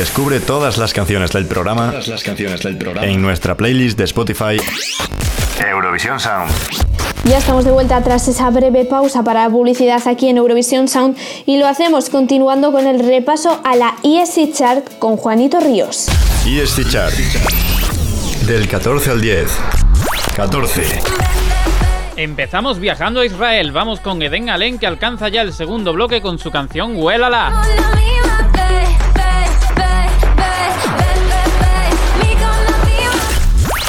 Descubre 0.05 0.38
todas 0.38 0.77
las 0.77 0.93
canciones 0.93 1.33
del 1.33 1.47
programa, 1.47 1.90
Todas 1.90 2.09
las 2.09 2.23
canciones 2.23 2.61
del 2.61 2.77
programa. 2.77 3.07
en 3.11 3.23
nuestra 3.23 3.57
playlist 3.57 3.97
de 3.97 4.05
Spotify 4.05 4.59
Eurovisión 5.67 6.21
Sound. 6.21 6.53
Ya 7.25 7.38
estamos 7.38 7.64
de 7.64 7.71
vuelta 7.71 8.03
tras 8.03 8.29
esa 8.29 8.51
breve 8.51 8.85
pausa 8.85 9.25
para 9.25 9.49
publicidad 9.49 10.07
aquí 10.07 10.29
en 10.29 10.37
Eurovisión 10.37 10.88
Sound 10.88 11.17
y 11.47 11.57
lo 11.57 11.67
hacemos 11.67 12.11
continuando 12.11 12.71
con 12.71 12.87
el 12.87 13.01
repaso 13.01 13.62
a 13.64 13.77
la 13.77 13.95
ESC 14.03 14.53
Chart 14.53 14.87
con 14.99 15.17
Juanito 15.17 15.59
Ríos. 15.59 16.09
ESC 16.47 16.87
Chart. 16.90 17.14
Del 18.47 18.69
14 18.69 19.11
al 19.11 19.23
10. 19.23 19.49
14. 20.37 20.83
Empezamos 22.17 22.79
viajando 22.79 23.21
a 23.21 23.25
Israel. 23.25 23.73
Vamos 23.73 24.01
con 24.01 24.21
Eden 24.21 24.51
Allen 24.51 24.79
que 24.79 24.87
alcanza 24.87 25.31
ya 25.31 25.40
el 25.40 25.55
segundo 25.55 25.95
bloque 25.95 26.21
con 26.21 26.38
su 26.38 26.51
canción 26.51 26.93
Huélala. 26.95 27.62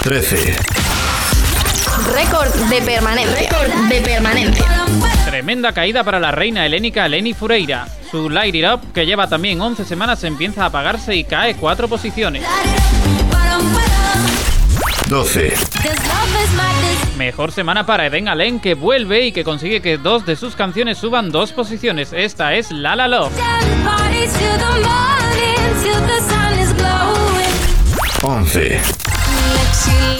13. 0.05 0.55
Récord 2.13 2.53
de 2.69 2.81
permanencia. 2.83 3.35
Récord 3.39 3.89
de 3.89 4.01
permanencia. 4.01 4.85
Tremenda 5.25 5.73
caída 5.73 6.03
para 6.03 6.19
la 6.19 6.29
reina 6.29 6.63
helénica 6.63 7.07
Eleni 7.07 7.33
Fureira. 7.33 7.87
Su 8.11 8.29
Light 8.29 8.53
It 8.53 8.65
Up, 8.71 8.93
que 8.93 9.07
lleva 9.07 9.27
también 9.27 9.59
11 9.59 9.83
semanas, 9.83 10.23
empieza 10.23 10.61
a 10.61 10.65
apagarse 10.67 11.15
y 11.15 11.23
cae 11.23 11.55
4 11.55 11.87
posiciones. 11.87 12.43
12. 15.09 15.53
Mejor 17.17 17.51
semana 17.51 17.83
para 17.87 18.05
Eden 18.05 18.27
Allen, 18.27 18.59
que 18.59 18.75
vuelve 18.75 19.25
y 19.25 19.31
que 19.31 19.43
consigue 19.43 19.81
que 19.81 19.97
dos 19.97 20.23
de 20.23 20.35
sus 20.35 20.55
canciones 20.55 20.99
suban 20.99 21.31
dos 21.31 21.51
posiciones. 21.51 22.13
Esta 22.13 22.53
es 22.53 22.69
La 22.69 22.95
La 22.95 23.07
Love. 23.07 23.33
11. 28.21 29.04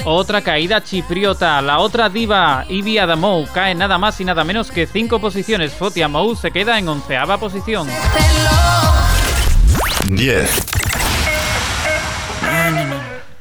Otra 0.05 0.41
caída 0.41 0.83
chipriota. 0.83 1.61
La 1.61 1.79
otra 1.79 2.09
diva, 2.09 2.65
Ivy 2.69 2.97
Adamou, 2.99 3.47
cae 3.53 3.73
nada 3.73 3.97
más 3.97 4.19
y 4.21 4.25
nada 4.25 4.43
menos 4.43 4.71
que 4.71 4.85
5 4.85 5.19
posiciones. 5.19 5.73
Foti 5.73 6.01
Amou 6.01 6.35
se 6.35 6.51
queda 6.51 6.77
en 6.77 6.87
onceava 6.87 7.37
posición. 7.37 7.87
10. 10.09 10.65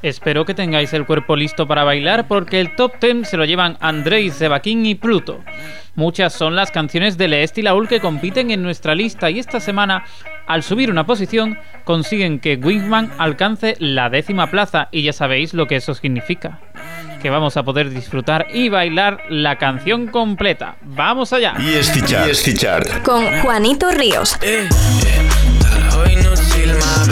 Espero 0.04 0.44
que 0.44 0.52
tengáis 0.52 0.92
el 0.92 1.06
cuerpo 1.06 1.34
listo 1.34 1.66
para 1.66 1.82
bailar 1.82 2.28
porque 2.28 2.60
el 2.60 2.76
top 2.76 2.92
10 3.00 3.26
se 3.26 3.38
lo 3.38 3.46
llevan 3.46 3.78
Andrei 3.80 4.30
Zebakin 4.30 4.84
y 4.84 4.94
Pluto. 4.96 5.40
Muchas 5.94 6.34
son 6.34 6.54
las 6.56 6.70
canciones 6.70 7.16
de 7.16 7.28
Leest 7.28 7.56
y 7.56 7.62
Laul 7.62 7.88
que 7.88 8.00
compiten 8.00 8.50
en 8.50 8.62
nuestra 8.62 8.94
lista 8.94 9.30
y 9.30 9.38
esta 9.38 9.60
semana, 9.60 10.04
al 10.46 10.62
subir 10.62 10.90
una 10.90 11.06
posición, 11.06 11.58
consiguen 11.84 12.40
que 12.40 12.56
Wingman 12.56 13.12
alcance 13.18 13.76
la 13.78 14.10
décima 14.10 14.50
plaza 14.50 14.88
y 14.90 15.02
ya 15.02 15.12
sabéis 15.12 15.54
lo 15.54 15.66
que 15.66 15.76
eso 15.76 15.94
significa. 15.94 16.60
Que 17.22 17.30
vamos 17.30 17.56
a 17.56 17.62
poder 17.62 17.90
disfrutar 17.90 18.46
y 18.52 18.68
bailar 18.68 19.22
la 19.30 19.56
canción 19.56 20.08
completa. 20.08 20.76
¡Vamos 20.82 21.32
allá! 21.32 21.54
Chart. 22.04 22.28
ESC 22.28 22.56
Chart. 22.58 23.02
Con 23.02 23.24
Juanito 23.40 23.90
Ríos. 23.90 24.38
silma 26.36 27.04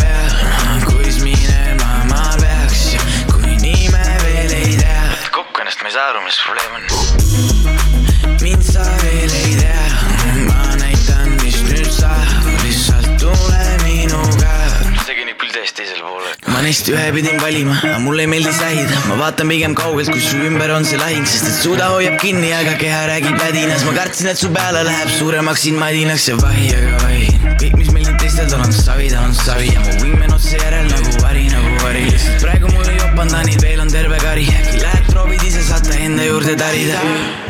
neist 16.62 16.88
ühe 16.92 17.07
pidin 17.14 17.40
valima, 17.42 17.75
aga 17.81 17.98
mulle 18.03 18.25
ei 18.25 18.31
meeldi 18.31 18.53
sähida, 18.55 18.98
ma 19.09 19.16
vaatan 19.18 19.51
pigem 19.51 19.75
kaugelt, 19.79 20.11
kui 20.12 20.22
su 20.22 20.38
ümber 20.46 20.70
on 20.75 20.87
see 20.87 20.98
lahing, 21.01 21.27
sest 21.27 21.48
et 21.48 21.57
suda 21.59 21.88
hoiab 21.94 22.18
kinni, 22.22 22.53
aga 22.55 22.77
keha 22.81 23.01
räägib 23.11 23.38
vädinas, 23.40 23.83
ma 23.88 23.94
kartsin, 23.96 24.31
et 24.33 24.38
su 24.38 24.51
peale 24.55 24.85
läheb 24.87 25.11
suuremaks 25.16 25.64
siin 25.66 25.79
madinaks 25.81 26.29
ja 26.31 26.37
vahi, 26.38 26.68
aga 26.79 27.01
vahi. 27.03 27.25
kõik, 27.62 27.79
mis 27.81 27.90
meil 27.94 28.07
nüüd 28.07 28.18
teistel 28.22 28.55
on, 28.55 28.66
on 28.66 28.77
savi, 28.77 29.09
ta 29.12 29.25
on 29.27 29.35
savi 29.38 29.72
ja 29.72 29.83
mu 29.83 29.96
wingman 30.05 30.37
otse 30.37 30.61
järel 30.61 30.87
nagu 30.90 31.16
vari, 31.25 31.46
nagu 31.51 31.72
vari. 31.83 32.05
praegu 32.44 32.70
mul 32.75 32.92
ei 32.92 33.01
jopanda, 33.01 33.42
neid 33.48 33.66
veel 33.66 33.83
on 33.83 33.90
terve 33.92 34.20
kari, 34.22 34.46
äkki 34.61 34.85
lähed 34.85 35.11
proovid 35.11 35.46
ise, 35.48 35.64
saate 35.66 35.98
enda 36.07 36.29
juurde 36.29 36.55
tarida. 36.61 37.01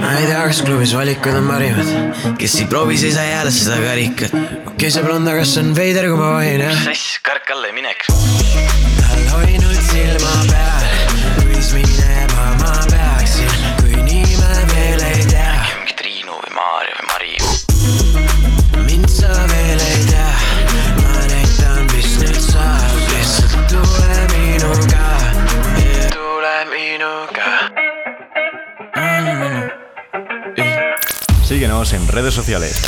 ma 0.01 0.14
ei 0.20 0.31
tea, 0.31 0.40
kas 0.48 0.62
klubis 0.64 0.96
valikud 0.96 1.37
on 1.42 1.53
parimad, 1.53 1.92
kes 2.40 2.57
ei 2.62 2.70
proovi, 2.70 2.96
see 3.01 3.12
ei 3.12 3.18
saa 3.18 3.29
jälle 3.29 3.53
seda 3.59 3.83
karikat. 3.85 4.33
okei 4.33 4.72
okay,, 4.72 4.94
see 4.96 5.05
blond, 5.05 5.29
aga 5.29 5.44
kas 5.44 5.59
on 5.61 5.77
veider, 5.77 6.09
kui 6.09 6.20
ma 6.20 6.33
vahin, 6.38 6.64
jah? 6.68 6.83
sass, 6.88 7.20
kark 7.29 7.53
alla 7.57 7.72
ja 7.72 7.77
mineks. 7.77 8.91
Tal 9.33 9.40
hoidnud 9.40 9.81
silma 9.90 10.35
peal, 10.51 10.83
kuis 11.40 11.73
minema 11.73 12.47
ma 12.61 12.73
peaksin, 12.90 13.53
kui 13.81 14.03
nii 14.03 14.37
me 14.37 14.64
veel 14.73 15.01
ei 15.07 15.25
tea. 15.31 15.55
mingi 15.79 15.95
Triinu 15.97 16.37
või 16.37 16.53
Maarja 16.57 16.95
või 16.99 17.07
Mari. 17.11 17.33
mind 18.87 19.09
sa 19.09 19.33
veel 19.49 19.81
ei 19.81 20.05
tea, 20.11 20.33
ma 21.01 21.25
näitan, 21.31 21.81
mis 21.92 22.18
nüüd 22.21 22.40
saab, 22.45 22.99
lihtsalt 23.09 23.73
tule 23.73 24.21
minuga, 24.35 25.07
tule 26.12 26.57
minuga. 26.73 27.49
Síguenos 31.42 31.92
en 31.92 32.09
redes 32.09 32.35
sociales. 32.35 32.83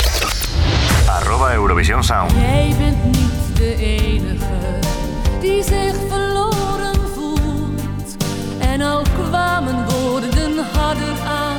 Arroba 1.09 1.53
Eurovisión 1.53 2.03
Sound. 2.03 2.31
Jij 2.31 2.75
bent 2.77 3.03
niet 3.03 3.57
de 3.57 3.75
enige 3.75 4.75
die 5.45 5.63
zich 5.63 5.95
verloren 6.09 6.09
voelt. 6.09 6.15
En 6.15 6.21
al 6.21 6.34
kwamen 9.13 9.85
woorden 9.89 10.57
harder 10.73 11.17
aan 11.27 11.57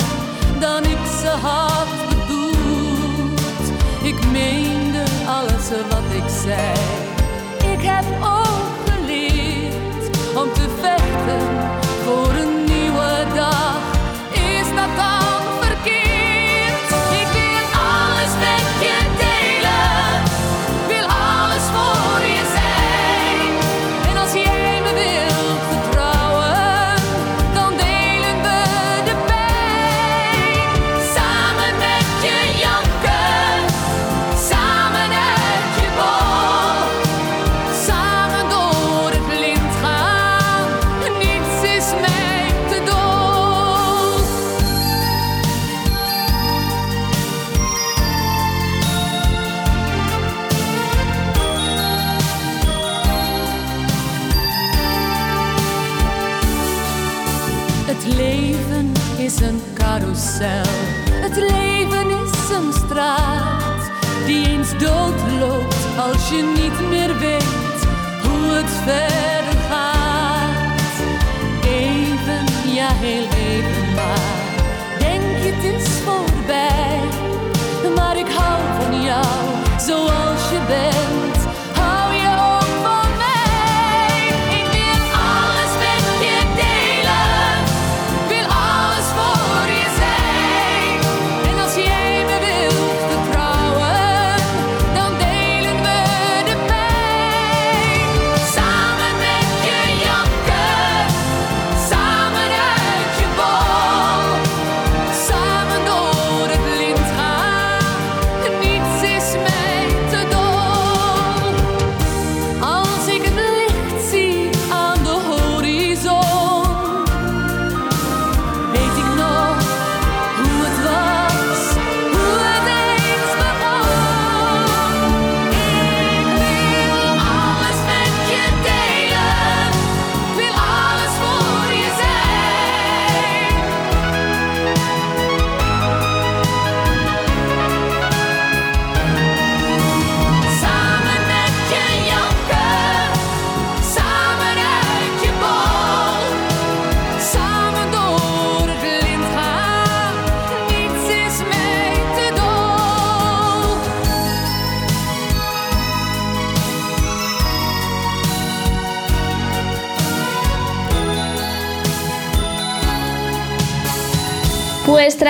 dan 0.61 0.85
ik 0.85 1.07
ze 1.21 1.29
had 1.29 1.87
bedoeld. 2.09 3.73
Ik 4.03 4.31
meende 4.33 5.05
alles 5.27 5.69
wat 5.91 6.09
ik 6.23 6.29
zei. 6.45 6.73
Ik 7.73 7.83
heb 7.83 8.05
ook 8.23 8.66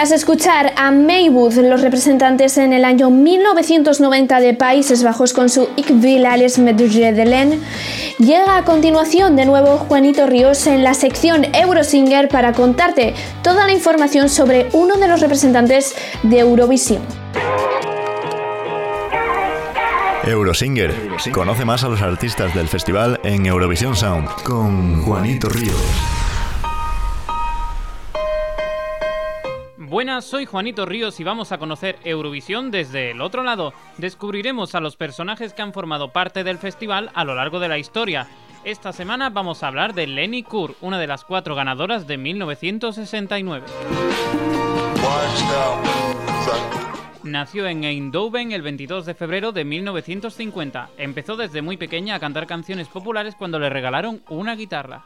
tras 0.07 0.21
escuchar 0.21 0.73
a 0.77 0.93
Maywood, 0.93 1.55
los 1.55 1.81
representantes 1.81 2.59
en 2.59 2.73
el 2.73 2.85
año 2.85 3.11
1990 3.11 4.39
de 4.39 4.55
Países 4.55 5.03
Bajos 5.03 5.33
con 5.33 5.49
su 5.49 5.69
Ik 5.75 5.91
wil 6.01 6.27
alles 6.27 6.59
met 6.59 6.79
Jedelen, 6.79 7.61
llega 8.19 8.57
a 8.57 8.65
continuación 8.65 9.35
de 9.35 9.47
nuevo 9.47 9.79
Juanito 9.79 10.27
Ríos 10.27 10.69
en 10.69 10.85
la 10.85 10.95
sección 10.95 11.45
Eurosinger 11.53 12.29
para 12.29 12.53
contarte 12.53 13.15
toda 13.43 13.67
la 13.67 13.73
información 13.73 14.29
sobre 14.29 14.69
uno 14.75 14.97
de 14.97 15.09
los 15.09 15.21
representantes 15.21 15.97
de 16.23 16.39
Eurovisión. 16.39 17.03
Eurosinger. 20.25 20.95
Conoce 21.33 21.65
más 21.65 21.83
a 21.83 21.89
los 21.89 22.01
artistas 22.01 22.55
del 22.55 22.69
festival 22.69 23.19
en 23.25 23.47
Eurovisión 23.47 23.97
Sound 23.97 24.29
con 24.45 25.03
Juanito 25.03 25.49
Ríos. 25.49 26.26
Buenas, 29.89 30.25
soy 30.25 30.47
Juanito 30.47 30.85
Ríos 30.85 31.21
y 31.21 31.25
vamos 31.25 31.53
a 31.53 31.59
conocer 31.59 31.97
Eurovisión 32.03 32.73
desde 32.73 33.13
el 33.13 33.21
otro 33.21 33.45
lado. 33.45 33.73
Descubriremos 33.99 34.75
a 34.75 34.81
los 34.81 34.97
personajes 34.97 35.53
que 35.53 35.63
han 35.63 35.73
formado 35.73 36.13
parte 36.13 36.43
del 36.43 36.59
festival 36.59 37.11
a 37.15 37.25
lo 37.25 37.37
largo 37.37 37.61
de 37.61 37.69
la 37.69 37.79
historia. 37.79 38.27
Esta 38.65 38.93
semana 38.93 39.31
vamos 39.31 39.63
a 39.63 39.69
hablar 39.69 39.95
de 39.95 40.09
Lenny 40.09 40.43
Kur, 40.43 40.75
una 40.81 40.99
de 40.99 41.07
las 41.07 41.25
cuatro 41.25 41.55
ganadoras 41.55 42.09
de 42.09 42.19
1969. 42.19 43.67
Nació 47.23 47.69
en 47.69 47.85
Eindhoven 47.85 48.51
el 48.51 48.63
22 48.63 49.07
de 49.07 49.15
febrero 49.15 49.53
de 49.53 49.65
1950. 49.65 50.91
Empezó 50.99 51.37
desde 51.37 51.63
muy 51.63 51.77
pequeña 51.77 52.17
a 52.17 52.21
cantar 52.21 52.49
canciones 52.49 52.89
populares 52.89 53.37
cuando 53.37 53.61
le 53.61 53.71
regalaron 53.71 54.21
una 54.29 54.57
guitarra. 54.57 55.05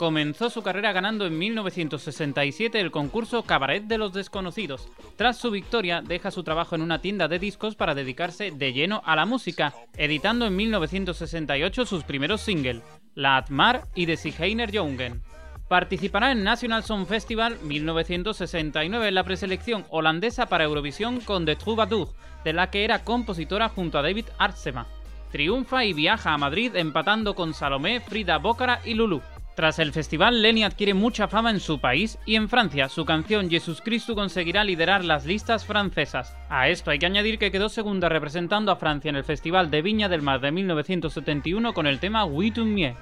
Comenzó 0.00 0.48
su 0.48 0.62
carrera 0.62 0.92
ganando 0.92 1.26
en 1.26 1.36
1967 1.36 2.80
el 2.80 2.90
concurso 2.90 3.42
Cabaret 3.42 3.84
de 3.84 3.98
los 3.98 4.14
Desconocidos. 4.14 4.88
Tras 5.16 5.36
su 5.36 5.50
victoria, 5.50 6.00
deja 6.00 6.30
su 6.30 6.42
trabajo 6.42 6.74
en 6.74 6.80
una 6.80 7.02
tienda 7.02 7.28
de 7.28 7.38
discos 7.38 7.74
para 7.74 7.94
dedicarse 7.94 8.50
de 8.50 8.72
lleno 8.72 9.02
a 9.04 9.14
la 9.14 9.26
música, 9.26 9.74
editando 9.98 10.46
en 10.46 10.56
1968 10.56 11.84
sus 11.84 12.02
primeros 12.04 12.40
singles, 12.40 12.80
La 13.14 13.36
Atmar 13.36 13.88
y 13.94 14.06
De 14.06 14.16
Sigeiner 14.16 14.74
Jungen. 14.74 15.20
Participará 15.68 16.32
en 16.32 16.44
National 16.44 16.82
Song 16.82 17.04
Festival 17.06 17.58
1969 17.62 19.06
en 19.06 19.14
la 19.14 19.24
preselección 19.24 19.84
holandesa 19.90 20.46
para 20.46 20.64
Eurovisión 20.64 21.20
con 21.20 21.44
The 21.44 21.56
Troubadour, 21.56 22.08
de 22.42 22.54
la 22.54 22.70
que 22.70 22.84
era 22.84 23.04
compositora 23.04 23.68
junto 23.68 23.98
a 23.98 24.02
David 24.02 24.28
Artsema. 24.38 24.86
Triunfa 25.30 25.84
y 25.84 25.92
viaja 25.92 26.32
a 26.32 26.38
Madrid 26.38 26.74
empatando 26.74 27.34
con 27.34 27.52
Salomé, 27.52 28.00
Frida 28.00 28.38
Bócara 28.38 28.80
y 28.82 28.94
Lulu. 28.94 29.20
Tras 29.54 29.78
el 29.78 29.92
festival, 29.92 30.42
Lenny 30.42 30.64
adquiere 30.64 30.94
mucha 30.94 31.28
fama 31.28 31.50
en 31.50 31.60
su 31.60 31.80
país 31.80 32.18
y 32.24 32.36
en 32.36 32.48
Francia. 32.48 32.88
Su 32.88 33.04
canción 33.04 33.50
Jesús 33.50 33.82
Cristo 33.84 34.14
conseguirá 34.14 34.64
liderar 34.64 35.04
las 35.04 35.26
listas 35.26 35.66
francesas. 35.66 36.36
A 36.48 36.68
esto 36.68 36.90
hay 36.90 36.98
que 36.98 37.06
añadir 37.06 37.38
que 37.38 37.50
quedó 37.50 37.68
segunda 37.68 38.08
representando 38.08 38.72
a 38.72 38.76
Francia 38.76 39.08
en 39.08 39.16
el 39.16 39.24
Festival 39.24 39.70
de 39.70 39.82
Viña 39.82 40.08
del 40.08 40.22
Mar 40.22 40.40
de 40.40 40.52
1971 40.52 41.74
con 41.74 41.86
el 41.86 41.98
tema 41.98 42.24
Oui 42.24 42.52
tu 42.52 42.64
mieux. 42.64 42.96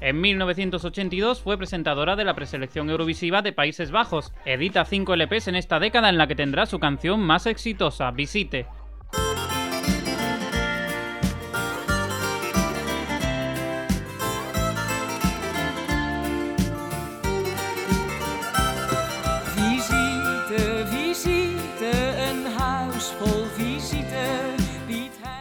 En 0.00 0.20
1982 0.20 1.42
fue 1.42 1.58
presentadora 1.58 2.16
de 2.16 2.24
la 2.24 2.34
preselección 2.34 2.88
Eurovisiva 2.88 3.42
de 3.42 3.52
Países 3.52 3.90
Bajos. 3.90 4.32
Edita 4.46 4.84
5 4.84 5.14
LPs 5.14 5.48
en 5.48 5.56
esta 5.56 5.78
década 5.78 6.08
en 6.08 6.16
la 6.16 6.26
que 6.26 6.34
tendrá 6.34 6.64
su 6.64 6.78
canción 6.78 7.20
más 7.20 7.46
exitosa, 7.46 8.10
Visite. 8.10 8.66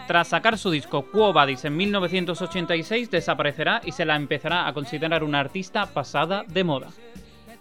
Tras 0.10 0.30
sacar 0.30 0.58
su 0.58 0.72
disco 0.72 1.04
Quo 1.04 1.34
Vadis 1.34 1.66
en 1.66 1.78
1986, 1.78 3.12
desaparecerá 3.12 3.80
y 3.86 3.92
se 3.92 4.06
la 4.06 4.16
empezará 4.16 4.68
a 4.68 4.74
considerar 4.74 5.24
una 5.24 5.40
artista 5.40 5.86
pasada 5.86 6.44
de 6.48 6.64
moda. 6.64 6.88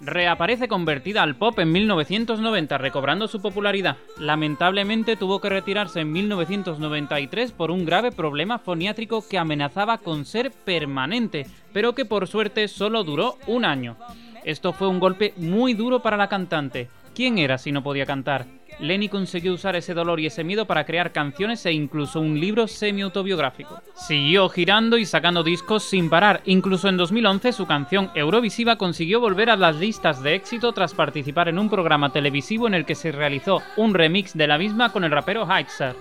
Reaparece 0.00 0.66
convertida 0.66 1.22
al 1.22 1.36
pop 1.36 1.58
en 1.58 1.70
1990, 1.70 2.78
recobrando 2.78 3.28
su 3.28 3.42
popularidad. 3.42 3.98
Lamentablemente 4.18 5.14
tuvo 5.16 5.42
que 5.42 5.50
retirarse 5.50 6.00
en 6.00 6.10
1993 6.10 7.52
por 7.52 7.70
un 7.70 7.84
grave 7.84 8.12
problema 8.12 8.58
foniátrico 8.58 9.28
que 9.28 9.36
amenazaba 9.36 9.98
con 9.98 10.24
ser 10.24 10.50
permanente, 10.50 11.46
pero 11.74 11.94
que 11.94 12.06
por 12.06 12.28
suerte 12.28 12.66
solo 12.68 13.04
duró 13.04 13.36
un 13.46 13.66
año. 13.66 13.98
Esto 14.42 14.72
fue 14.72 14.88
un 14.88 15.00
golpe 15.00 15.34
muy 15.36 15.74
duro 15.74 16.00
para 16.00 16.16
la 16.16 16.30
cantante. 16.30 16.88
¿Quién 17.14 17.36
era 17.36 17.58
si 17.58 17.72
no 17.72 17.82
podía 17.82 18.06
cantar? 18.06 18.57
Lenny 18.80 19.08
consiguió 19.08 19.52
usar 19.52 19.76
ese 19.76 19.94
dolor 19.94 20.20
y 20.20 20.26
ese 20.26 20.44
miedo 20.44 20.66
para 20.66 20.84
crear 20.84 21.12
canciones 21.12 21.64
e 21.66 21.72
incluso 21.72 22.20
un 22.20 22.38
libro 22.38 22.68
semi-autobiográfico. 22.68 23.80
Siguió 23.94 24.48
girando 24.48 24.98
y 24.98 25.04
sacando 25.04 25.42
discos 25.42 25.82
sin 25.82 26.08
parar, 26.08 26.42
incluso 26.44 26.88
en 26.88 26.96
2011 26.96 27.52
su 27.52 27.66
canción 27.66 28.10
Eurovisiva 28.14 28.76
consiguió 28.76 29.20
volver 29.20 29.50
a 29.50 29.56
las 29.56 29.76
listas 29.76 30.22
de 30.22 30.34
éxito 30.34 30.72
tras 30.72 30.94
participar 30.94 31.48
en 31.48 31.58
un 31.58 31.68
programa 31.68 32.12
televisivo 32.12 32.66
en 32.66 32.74
el 32.74 32.84
que 32.84 32.94
se 32.94 33.12
realizó 33.12 33.62
un 33.76 33.94
remix 33.94 34.34
de 34.34 34.46
la 34.46 34.58
misma 34.58 34.92
con 34.92 35.04
el 35.04 35.10
rapero 35.10 35.46
Heizer. 35.50 35.96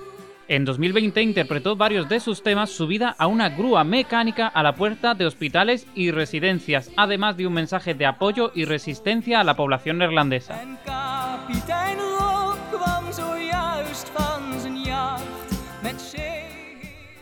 En 0.50 0.64
2020 0.64 1.22
interpretó 1.22 1.76
varios 1.76 2.08
de 2.08 2.22
sus 2.22 2.42
temas 2.42 2.70
subida 2.70 3.14
a 3.18 3.28
una 3.28 3.50
grúa 3.50 3.84
mecánica 3.84 4.48
a 4.48 4.64
la 4.64 4.76
puerta 4.76 5.14
de 5.14 5.26
hospitales 5.26 5.86
y 5.94 6.12
residencias, 6.12 6.90
además 6.96 7.36
de 7.36 7.48
un 7.48 7.54
mensaje 7.54 7.94
de 7.96 8.06
apoyo 8.06 8.52
y 8.56 8.64
resistencia 8.64 9.42
a 9.42 9.44
la 9.44 9.58
población 9.58 9.98
neerlandesa. 9.98 10.62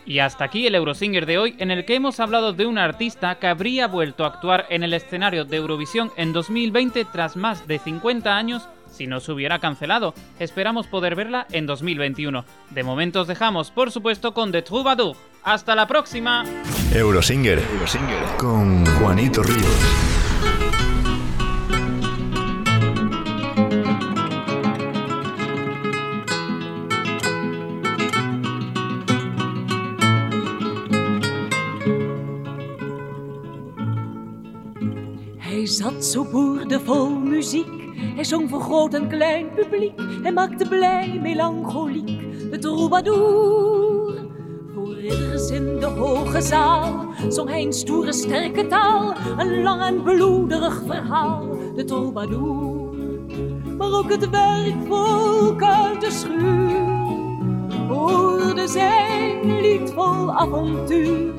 Y 0.06 0.20
hasta 0.20 0.44
aquí 0.44 0.66
el 0.66 0.74
Eurosinger 0.76 1.26
de 1.26 1.36
hoy, 1.36 1.56
en 1.58 1.70
el 1.70 1.84
que 1.84 1.96
hemos 1.96 2.20
hablado 2.20 2.52
de 2.52 2.64
una 2.64 2.84
artista 2.84 3.34
que 3.40 3.48
habría 3.48 3.88
vuelto 3.88 4.24
a 4.24 4.28
actuar 4.28 4.66
en 4.70 4.84
el 4.84 4.94
escenario 4.94 5.44
de 5.44 5.56
Eurovisión 5.56 6.12
en 6.16 6.32
2020 6.32 7.04
tras 7.06 7.36
más 7.36 7.66
de 7.66 7.78
50 7.78 8.36
años 8.36 8.68
si 8.90 9.06
no 9.06 9.20
se 9.20 9.32
hubiera 9.32 9.58
cancelado. 9.58 10.14
Esperamos 10.38 10.86
poder 10.86 11.16
verla 11.16 11.46
en 11.50 11.66
2021. 11.66 12.44
De 12.70 12.82
momento 12.82 13.22
os 13.22 13.26
dejamos, 13.26 13.70
por 13.70 13.90
supuesto, 13.90 14.32
con 14.32 14.52
The 14.52 14.62
Troubadour. 14.62 15.16
¡Hasta 15.42 15.74
la 15.74 15.86
próxima! 15.86 16.44
Eurosinger, 16.94 17.58
Eurosinger. 17.58 18.22
con 18.38 18.86
Juanito 18.86 19.42
Ríos. 19.42 20.25
Zat 35.92 36.04
zo 36.04 36.24
boerdevol 36.30 37.08
muziek. 37.08 37.84
Hij 38.14 38.24
zong 38.24 38.50
voor 38.50 38.60
groot 38.60 38.94
en 38.94 39.08
klein 39.08 39.46
publiek. 39.54 39.92
Hij 40.22 40.32
maakte 40.32 40.68
blij, 40.68 41.18
melancholiek, 41.22 42.50
de 42.50 42.58
troubadour. 42.58 44.14
Voor 44.74 44.94
ridders 44.94 45.50
in 45.50 45.80
de 45.80 45.86
hoge 45.86 46.40
zaal 46.40 47.06
zong 47.28 47.48
hij 47.48 47.62
een 47.62 47.72
stoere, 47.72 48.12
sterke 48.12 48.66
taal. 48.66 49.14
Een 49.38 49.62
lang 49.62 49.82
en 49.82 50.02
bloederig 50.02 50.82
verhaal, 50.86 51.58
de 51.74 51.84
troubadour. 51.84 52.94
Maar 53.78 53.92
ook 53.92 54.10
het 54.10 54.30
werkvolk 54.30 55.62
uit 55.62 56.00
de 56.00 56.10
schuur 56.10 56.94
hoorde 57.88 58.68
zijn 58.68 59.60
lied 59.60 59.92
vol 59.92 60.32
avontuur 60.32 61.32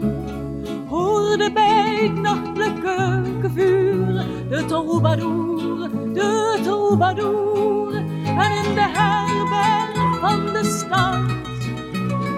hoorde 0.90 1.52
bij 1.52 1.96
het 2.02 2.14
nachtelijke 2.14 3.50
vuur 3.54 4.26
de 4.50 4.66
troubadour, 4.66 5.90
de 6.14 6.60
troubadour. 6.64 7.96
En 8.26 8.66
in 8.66 8.74
de 8.74 8.88
herberg 8.94 10.20
van 10.20 10.46
de 10.54 10.64
stad 10.64 11.20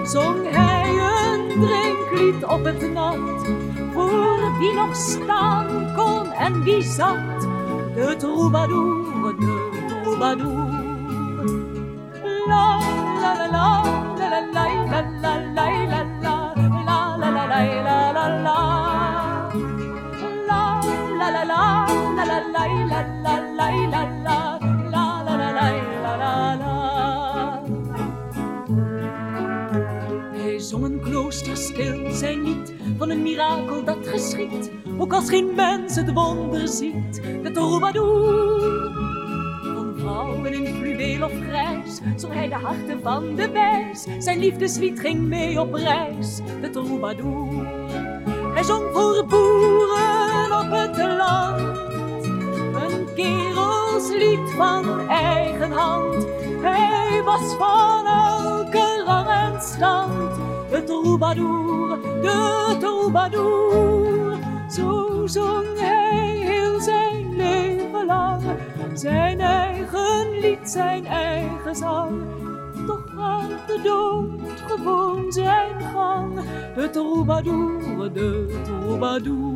zong 0.08 0.50
hij 0.50 0.98
een 0.98 1.60
drinklied 1.60 2.44
op 2.44 2.64
het 2.64 2.92
nat. 2.92 3.46
Voor 3.92 4.58
wie 4.58 4.72
nog 4.72 4.96
staan 4.96 5.92
kon 5.96 6.32
en 6.32 6.62
wie 6.62 6.82
zat, 6.82 7.40
de 7.94 8.14
troubadour, 8.18 9.34
de 9.38 9.68
troubadour. 10.02 10.78
La 12.46 12.78
la 13.20 13.34
la 13.34 13.48
la 13.52 13.82
la 14.18 14.40
la 14.52 14.66
la 14.92 15.38
la 15.54 15.68
la 15.86 16.04
la 16.19 16.19
la 17.66 18.12
la 18.12 18.28
la 18.28 18.60
la 21.18 21.30
la 21.32 21.44
la 21.44 21.90
Hij 30.32 30.58
zong 30.58 30.84
een 30.84 31.00
klooster 31.00 31.56
stil 31.56 32.10
zijn 32.10 32.42
lied 32.42 32.74
van 32.98 33.10
een 33.10 33.22
mirakel 33.22 33.84
dat 33.84 33.98
geschiet, 34.02 34.70
ook 34.98 35.12
als 35.12 35.28
geen 35.28 35.54
mens 35.54 35.94
het 35.94 36.12
wonder 36.12 36.68
ziet. 36.68 37.22
De 37.42 37.50
troubadour 37.52 39.09
in 40.52 40.74
fluweel 40.74 41.24
of 41.24 41.32
grijs 41.48 42.00
zong 42.16 42.32
hij 42.32 42.48
de 42.48 42.54
harten 42.54 43.00
van 43.02 43.34
de 43.34 43.50
wijs. 43.50 44.06
Zijn 44.18 44.38
liefdeslied 44.38 45.00
ging 45.00 45.20
mee 45.20 45.60
op 45.60 45.74
reis, 45.74 46.40
de 46.60 46.70
troubadour. 46.70 47.66
Hij 48.54 48.62
zong 48.62 48.84
voor 48.92 49.26
boeren 49.26 50.58
op 50.60 50.70
het 50.70 50.96
land, 50.96 51.78
een 52.74 53.08
kerelslied 53.14 54.50
van 54.56 55.08
eigen 55.08 55.72
hand. 55.72 56.26
Hij 56.62 57.22
was 57.24 57.54
van 57.58 58.06
elke 58.06 59.02
rang 59.06 59.28
en 59.28 59.60
stand, 59.60 60.34
de 60.70 60.84
troubadour, 60.84 61.98
de 62.22 62.76
troubadour. 62.80 64.38
Zo 64.70 65.22
zong 65.26 65.78
hij 65.78 66.36
heel 66.36 66.80
zijn 66.80 67.36
leven 67.36 68.06
lang, 68.06 68.42
zijn 68.94 69.40
eigen 69.40 70.40
lied, 70.40 70.70
zijn 70.70 71.06
eigen 71.06 71.76
zang. 71.76 72.22
Toch 72.86 73.04
gaat 73.16 73.66
de 73.66 73.80
dood 73.82 74.60
gewoon 74.66 75.32
zijn 75.32 75.80
gang, 75.80 76.40
de 76.74 76.90
troubadour, 76.90 78.12
de 78.12 78.60
troubadour. 78.64 79.49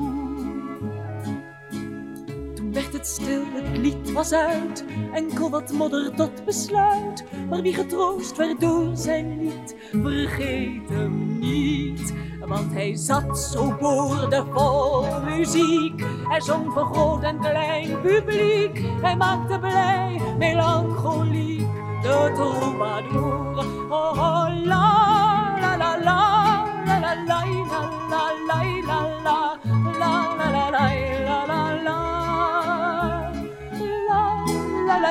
Stil, 3.06 3.42
het 3.52 3.78
lied 3.78 4.12
was 4.12 4.32
uit, 4.32 4.84
enkel 5.12 5.50
wat 5.50 5.72
modder 5.72 6.14
tot 6.14 6.44
besluit. 6.44 7.24
Maar 7.48 7.62
wie 7.62 7.74
getroost 7.74 8.36
werd 8.36 8.60
door 8.60 8.96
zijn 8.96 9.38
lied, 9.38 9.76
vergeet 9.90 10.88
hem 10.88 11.38
niet. 11.38 12.14
Want 12.46 12.72
hij 12.72 12.96
zat 12.96 13.38
zo 13.38 13.76
boordevol 13.80 15.20
muziek. 15.20 16.04
Hij 16.28 16.40
zong 16.40 16.72
voor 16.72 16.84
groot 16.84 17.22
en 17.22 17.40
klein 17.40 18.00
publiek. 18.00 18.84
Hij 19.00 19.16
maakte 19.16 19.58
blij, 19.58 20.20
melancholiek, 20.38 21.66
de 22.02 22.30
troubadour. 22.34 23.66
Oh, 23.88 24.18
oh, 24.18 25.13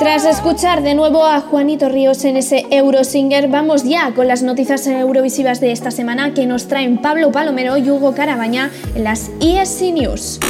Tras 0.00 0.24
escuchar 0.24 0.82
de 0.82 0.94
nuevo 0.94 1.26
a 1.26 1.42
Juanito 1.42 1.90
Ríos 1.90 2.24
en 2.24 2.38
ese 2.38 2.66
Eurosinger, 2.70 3.48
vamos 3.48 3.84
ya 3.84 4.14
con 4.14 4.28
las 4.28 4.42
noticias 4.42 4.86
eurovisivas 4.86 5.60
de 5.60 5.72
esta 5.72 5.90
semana 5.90 6.32
que 6.32 6.46
nos 6.46 6.68
traen 6.68 7.02
Pablo 7.02 7.30
Palomero 7.30 7.76
y 7.76 7.90
Hugo 7.90 8.14
Carabaña 8.14 8.70
en 8.94 9.04
las 9.04 9.30
ESC 9.42 9.92
News. 9.92 10.40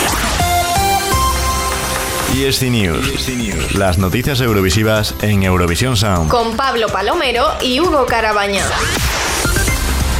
ESC 2.32 2.62
News. 2.68 3.74
Las 3.74 3.98
noticias 3.98 4.40
eurovisivas 4.40 5.16
en 5.20 5.42
Eurovisión 5.42 5.96
Sound. 5.96 6.30
Con 6.30 6.56
Pablo 6.56 6.86
Palomero 6.86 7.44
y 7.60 7.80
Hugo 7.80 8.06
Carabaña. 8.06 8.62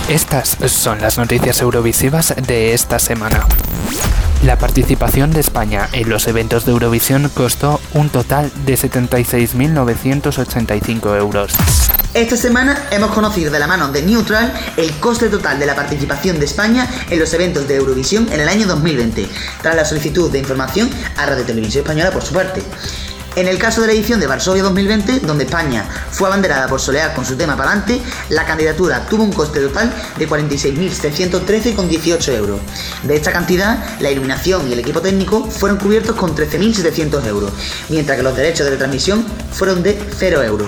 Estas 0.08 0.58
son 0.66 1.00
las 1.00 1.18
noticias 1.18 1.62
eurovisivas 1.62 2.34
de 2.48 2.72
esta 2.72 2.98
semana. 2.98 3.46
La 4.42 4.56
participación 4.56 5.32
de 5.32 5.40
España 5.40 5.90
en 5.92 6.08
los 6.08 6.26
eventos 6.26 6.64
de 6.64 6.72
Eurovisión 6.72 7.30
costó 7.34 7.78
un 7.92 8.08
total 8.08 8.50
de 8.64 8.72
76.985 8.72 11.18
euros. 11.18 11.52
Esta 12.14 12.38
semana 12.38 12.86
hemos 12.90 13.10
conocido 13.10 13.52
de 13.52 13.58
la 13.58 13.66
mano 13.66 13.92
de 13.92 14.00
Neutral 14.00 14.50
el 14.78 14.90
coste 14.92 15.28
total 15.28 15.58
de 15.58 15.66
la 15.66 15.74
participación 15.74 16.38
de 16.38 16.46
España 16.46 16.88
en 17.10 17.18
los 17.18 17.34
eventos 17.34 17.68
de 17.68 17.76
Eurovisión 17.76 18.32
en 18.32 18.40
el 18.40 18.48
año 18.48 18.66
2020, 18.66 19.28
tras 19.60 19.76
la 19.76 19.84
solicitud 19.84 20.30
de 20.30 20.38
información 20.38 20.88
a 21.18 21.26
Radio 21.26 21.44
Televisión 21.44 21.82
Española 21.82 22.10
por 22.10 22.22
su 22.22 22.32
parte. 22.32 22.62
En 23.36 23.46
el 23.46 23.58
caso 23.58 23.80
de 23.80 23.86
la 23.86 23.92
edición 23.92 24.18
de 24.18 24.26
Varsovia 24.26 24.64
2020, 24.64 25.20
donde 25.20 25.44
España 25.44 25.88
fue 26.10 26.26
abanderada 26.26 26.66
por 26.66 26.80
Solear 26.80 27.14
con 27.14 27.24
su 27.24 27.36
tema 27.36 27.56
Palante, 27.56 28.02
la 28.28 28.44
candidatura 28.44 29.06
tuvo 29.08 29.22
un 29.22 29.32
coste 29.32 29.60
total 29.60 29.94
de 30.18 30.28
46.713,18 30.28 32.34
euros. 32.34 32.58
De 33.04 33.14
esta 33.14 33.30
cantidad, 33.30 33.78
la 34.00 34.10
iluminación 34.10 34.68
y 34.68 34.72
el 34.72 34.80
equipo 34.80 35.00
técnico 35.00 35.48
fueron 35.48 35.78
cubiertos 35.78 36.16
con 36.16 36.34
13.700 36.34 37.24
euros, 37.26 37.52
mientras 37.88 38.16
que 38.16 38.24
los 38.24 38.36
derechos 38.36 38.64
de 38.64 38.72
retransmisión 38.72 39.24
fueron 39.52 39.84
de 39.84 39.96
0 40.18 40.42
euros. 40.42 40.66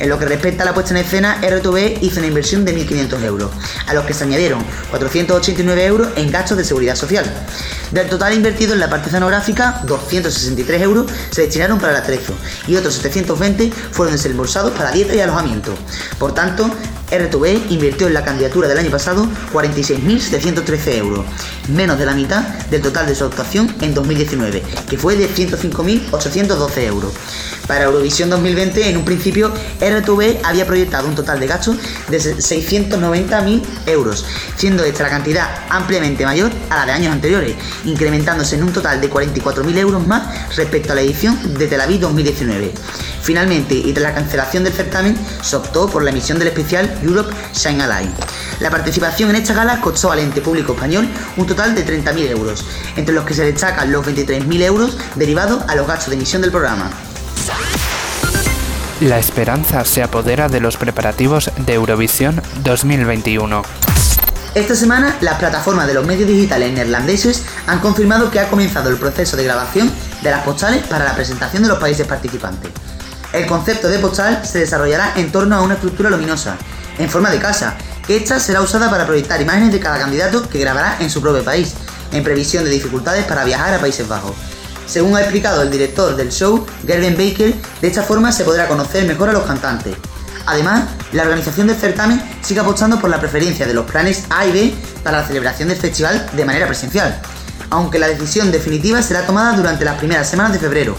En 0.00 0.08
lo 0.08 0.18
que 0.18 0.24
respecta 0.24 0.64
a 0.64 0.66
la 0.66 0.74
puesta 0.74 0.90
en 0.90 0.96
escena, 1.04 1.40
RTV 1.40 2.02
hizo 2.02 2.18
una 2.18 2.26
inversión 2.26 2.64
de 2.64 2.74
1.500 2.74 3.22
euros, 3.22 3.52
a 3.86 3.94
los 3.94 4.04
que 4.04 4.14
se 4.14 4.24
añadieron 4.24 4.64
489 4.90 5.86
euros 5.86 6.08
en 6.16 6.32
gastos 6.32 6.58
de 6.58 6.64
seguridad 6.64 6.96
social. 6.96 7.24
Del 7.92 8.08
total 8.08 8.32
invertido 8.32 8.72
en 8.72 8.80
la 8.80 8.88
parte 8.88 9.08
escenográfica, 9.08 9.82
263 9.84 10.82
euros 10.82 11.06
se 11.30 11.42
destinaron 11.42 11.78
para 11.78 11.91
el 11.92 11.98
atrezo 11.98 12.34
y 12.66 12.76
otros 12.76 12.94
720 12.94 13.70
fueron 13.70 14.14
desembolsados 14.14 14.72
para 14.72 14.90
dieta 14.92 15.14
y 15.14 15.20
alojamiento. 15.20 15.74
Por 16.18 16.34
tanto, 16.34 16.70
RTV 17.12 17.70
invirtió 17.70 18.06
en 18.06 18.14
la 18.14 18.24
candidatura 18.24 18.68
del 18.68 18.78
año 18.78 18.90
pasado 18.90 19.28
46.713 19.52 20.96
euros, 20.96 21.26
menos 21.68 21.98
de 21.98 22.06
la 22.06 22.14
mitad 22.14 22.42
del 22.70 22.80
total 22.80 23.06
de 23.06 23.14
su 23.14 23.24
actuación 23.24 23.74
en 23.82 23.92
2019, 23.92 24.62
que 24.88 24.96
fue 24.96 25.16
de 25.16 25.28
105.812 25.28 26.78
euros. 26.86 27.12
Para 27.66 27.84
Eurovisión 27.84 28.30
2020, 28.30 28.88
en 28.88 28.96
un 28.96 29.04
principio, 29.04 29.52
RTV 29.80 30.40
había 30.42 30.66
proyectado 30.66 31.06
un 31.06 31.14
total 31.14 31.38
de 31.38 31.46
gastos 31.46 31.76
de 32.08 32.18
690.000 32.18 33.62
euros, 33.86 34.24
siendo 34.56 34.82
esta 34.84 35.02
la 35.02 35.10
cantidad 35.10 35.48
ampliamente 35.68 36.24
mayor 36.24 36.50
a 36.70 36.78
la 36.78 36.86
de 36.86 36.92
años 36.92 37.12
anteriores, 37.12 37.56
incrementándose 37.84 38.56
en 38.56 38.62
un 38.62 38.72
total 38.72 39.00
de 39.00 39.10
44.000 39.10 39.78
euros 39.78 40.06
más 40.06 40.56
respecto 40.56 40.92
a 40.92 40.94
la 40.94 41.02
edición 41.02 41.58
de 41.58 41.66
Tel 41.66 41.80
Aviv 41.80 42.00
2019. 42.00 42.72
Finalmente, 43.22 43.74
y 43.74 43.92
tras 43.92 44.02
la 44.02 44.14
cancelación 44.14 44.64
del 44.64 44.72
certamen, 44.72 45.16
se 45.42 45.54
optó 45.54 45.88
por 45.88 46.02
la 46.02 46.10
emisión 46.10 46.38
del 46.38 46.48
especial 46.48 46.98
Europe 47.02 47.32
Shine 47.52 47.82
Alive. 47.82 48.12
La 48.60 48.70
participación 48.70 49.30
en 49.30 49.36
esta 49.36 49.54
gala 49.54 49.80
costó 49.80 50.12
al 50.12 50.20
ente 50.20 50.40
público 50.40 50.72
español 50.72 51.08
un 51.36 51.46
total 51.46 51.74
de 51.74 51.86
30.000 51.86 52.30
euros, 52.30 52.64
entre 52.96 53.14
los 53.14 53.24
que 53.24 53.34
se 53.34 53.44
destacan 53.44 53.90
los 53.90 54.06
23.000 54.06 54.62
euros 54.62 54.96
derivados 55.14 55.64
a 55.68 55.74
los 55.74 55.86
gastos 55.86 56.10
de 56.10 56.16
emisión 56.16 56.42
del 56.42 56.50
programa. 56.50 56.90
La 59.00 59.18
esperanza 59.18 59.84
se 59.84 60.02
apodera 60.02 60.48
de 60.48 60.60
los 60.60 60.76
preparativos 60.76 61.50
de 61.66 61.74
Eurovisión 61.74 62.40
2021. 62.62 63.62
Esta 64.54 64.76
semana, 64.76 65.16
las 65.22 65.38
plataformas 65.38 65.86
de 65.86 65.94
los 65.94 66.06
medios 66.06 66.28
digitales 66.28 66.72
neerlandeses 66.72 67.42
han 67.66 67.80
confirmado 67.80 68.30
que 68.30 68.38
ha 68.38 68.48
comenzado 68.48 68.90
el 68.90 68.98
proceso 68.98 69.36
de 69.36 69.44
grabación 69.44 69.90
de 70.22 70.30
las 70.30 70.44
postales 70.44 70.86
para 70.86 71.04
la 71.04 71.14
presentación 71.14 71.62
de 71.62 71.70
los 71.70 71.78
países 71.78 72.06
participantes. 72.06 72.70
El 73.32 73.46
concepto 73.46 73.88
de 73.88 73.98
postal 73.98 74.44
se 74.44 74.58
desarrollará 74.58 75.14
en 75.16 75.32
torno 75.32 75.56
a 75.56 75.62
una 75.62 75.74
estructura 75.74 76.10
luminosa, 76.10 76.56
en 77.02 77.10
forma 77.10 77.30
de 77.30 77.38
casa, 77.38 77.74
esta 78.08 78.38
será 78.38 78.60
usada 78.60 78.88
para 78.90 79.06
proyectar 79.06 79.40
imágenes 79.40 79.72
de 79.72 79.80
cada 79.80 79.98
candidato 79.98 80.48
que 80.48 80.58
grabará 80.58 80.98
en 81.00 81.10
su 81.10 81.20
propio 81.20 81.42
país, 81.42 81.74
en 82.12 82.22
previsión 82.22 82.64
de 82.64 82.70
dificultades 82.70 83.24
para 83.24 83.44
viajar 83.44 83.74
a 83.74 83.80
Países 83.80 84.06
Bajos. 84.06 84.34
Según 84.86 85.16
ha 85.16 85.20
explicado 85.20 85.62
el 85.62 85.70
director 85.70 86.14
del 86.14 86.30
show, 86.30 86.64
Gerben 86.86 87.16
Baker, 87.16 87.54
de 87.80 87.88
esta 87.88 88.02
forma 88.02 88.30
se 88.30 88.44
podrá 88.44 88.68
conocer 88.68 89.04
mejor 89.04 89.30
a 89.30 89.32
los 89.32 89.44
cantantes. 89.44 89.96
Además, 90.46 90.84
la 91.12 91.22
organización 91.22 91.66
del 91.66 91.76
certamen 91.76 92.22
sigue 92.42 92.60
apostando 92.60 93.00
por 93.00 93.10
la 93.10 93.20
preferencia 93.20 93.66
de 93.66 93.74
los 93.74 93.86
planes 93.86 94.24
A 94.30 94.46
y 94.46 94.52
B 94.52 94.74
para 95.02 95.20
la 95.20 95.26
celebración 95.26 95.68
del 95.68 95.78
festival 95.78 96.28
de 96.32 96.44
manera 96.44 96.66
presencial, 96.66 97.20
aunque 97.70 97.98
la 97.98 98.08
decisión 98.08 98.52
definitiva 98.52 99.02
será 99.02 99.24
tomada 99.26 99.56
durante 99.56 99.84
las 99.84 99.98
primeras 99.98 100.28
semanas 100.28 100.52
de 100.52 100.58
febrero. 100.58 100.96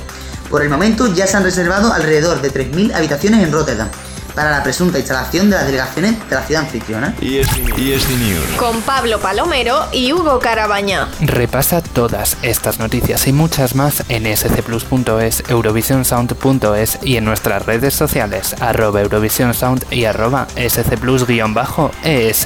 Por 0.50 0.64
el 0.64 0.70
momento 0.70 1.14
ya 1.14 1.28
se 1.28 1.38
han 1.38 1.44
reservado 1.44 1.94
alrededor 1.94 2.42
de 2.42 2.52
3.000 2.52 2.96
habitaciones 2.96 3.44
en 3.44 3.52
Rotterdam 3.52 3.90
para 4.36 4.52
la 4.52 4.64
presunta 4.64 5.00
instalación 5.00 5.50
de 5.50 5.56
las 5.58 5.66
delegaciones 5.66 6.16
de 6.30 6.36
la 6.36 6.44
ciudad 6.44 6.64
anfitriona. 6.64 7.16
ESC 7.22 8.10
News. 8.20 8.46
Con 8.58 8.82
Pablo 8.82 9.20
Palomero 9.20 9.88
y 9.92 10.14
Hugo 10.14 10.40
Carabaña. 10.40 11.08
Repasa 11.22 11.82
todas 11.82 12.38
estas 12.42 12.80
noticias 12.80 13.28
y 13.28 13.34
muchas 13.34 13.76
más 13.76 14.04
en 14.10 14.26
scplus.es, 14.36 15.44
eurovisionsound.es 15.48 17.00
y 17.04 17.18
en 17.18 17.26
nuestras 17.26 17.66
redes 17.66 17.94
sociales, 17.94 18.56
arroba 18.60 19.02
eurovisionsound 19.02 19.86
y 19.92 20.06
arroba 20.06 20.48
scplus-es. 20.58 22.46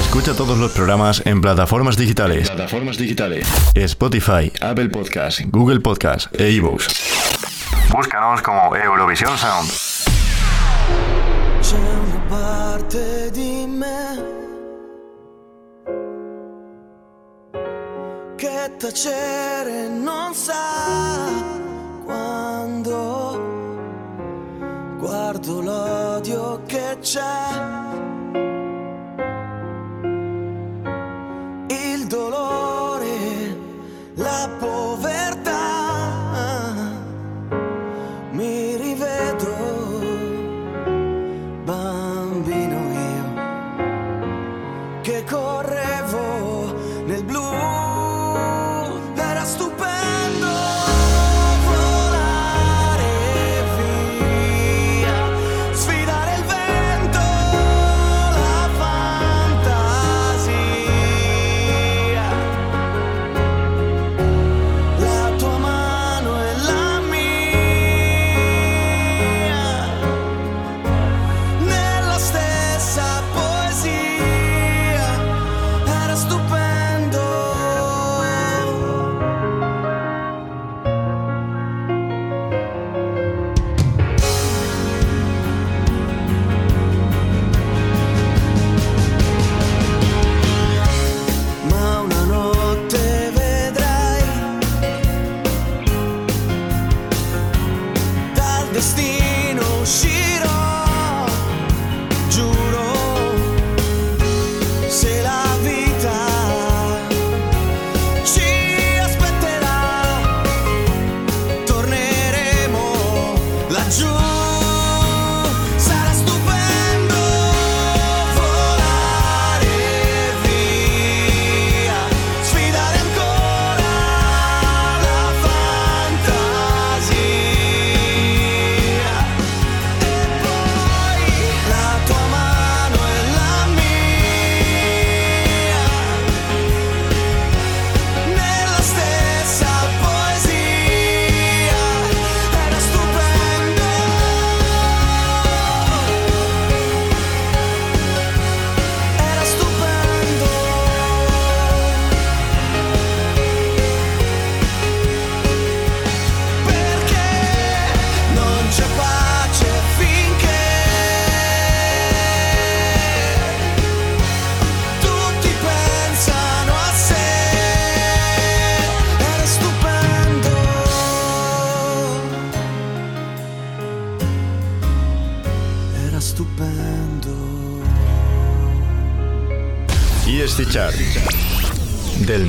Escucha 0.00 0.34
todos 0.34 0.56
los 0.58 0.72
programas 0.72 1.22
en 1.26 1.40
plataformas 1.40 1.96
digitales. 1.96 2.48
Plataformas 2.48 2.96
digitales. 2.96 3.46
Spotify, 3.74 4.50
Apple 4.60 4.88
Podcast, 4.88 5.40
Google 5.50 5.80
Podcast 5.80 6.34
e 6.40 6.50
iVoox. 6.52 7.27
Búscanos 7.90 8.42
como 8.42 8.76
Eurovisión 8.76 9.36
Sound. 9.38 9.70
C'è 11.60 11.76
una 11.76 12.20
parte 12.28 13.30
di 13.30 13.66
me 13.66 14.24
che 18.36 18.76
tacere 18.78 19.88
non 19.88 20.34
sa 20.34 21.32
quando 22.04 23.40
guardo 24.98 25.60
l'odio 25.62 26.62
che 26.66 26.98
c'è. 27.00 27.87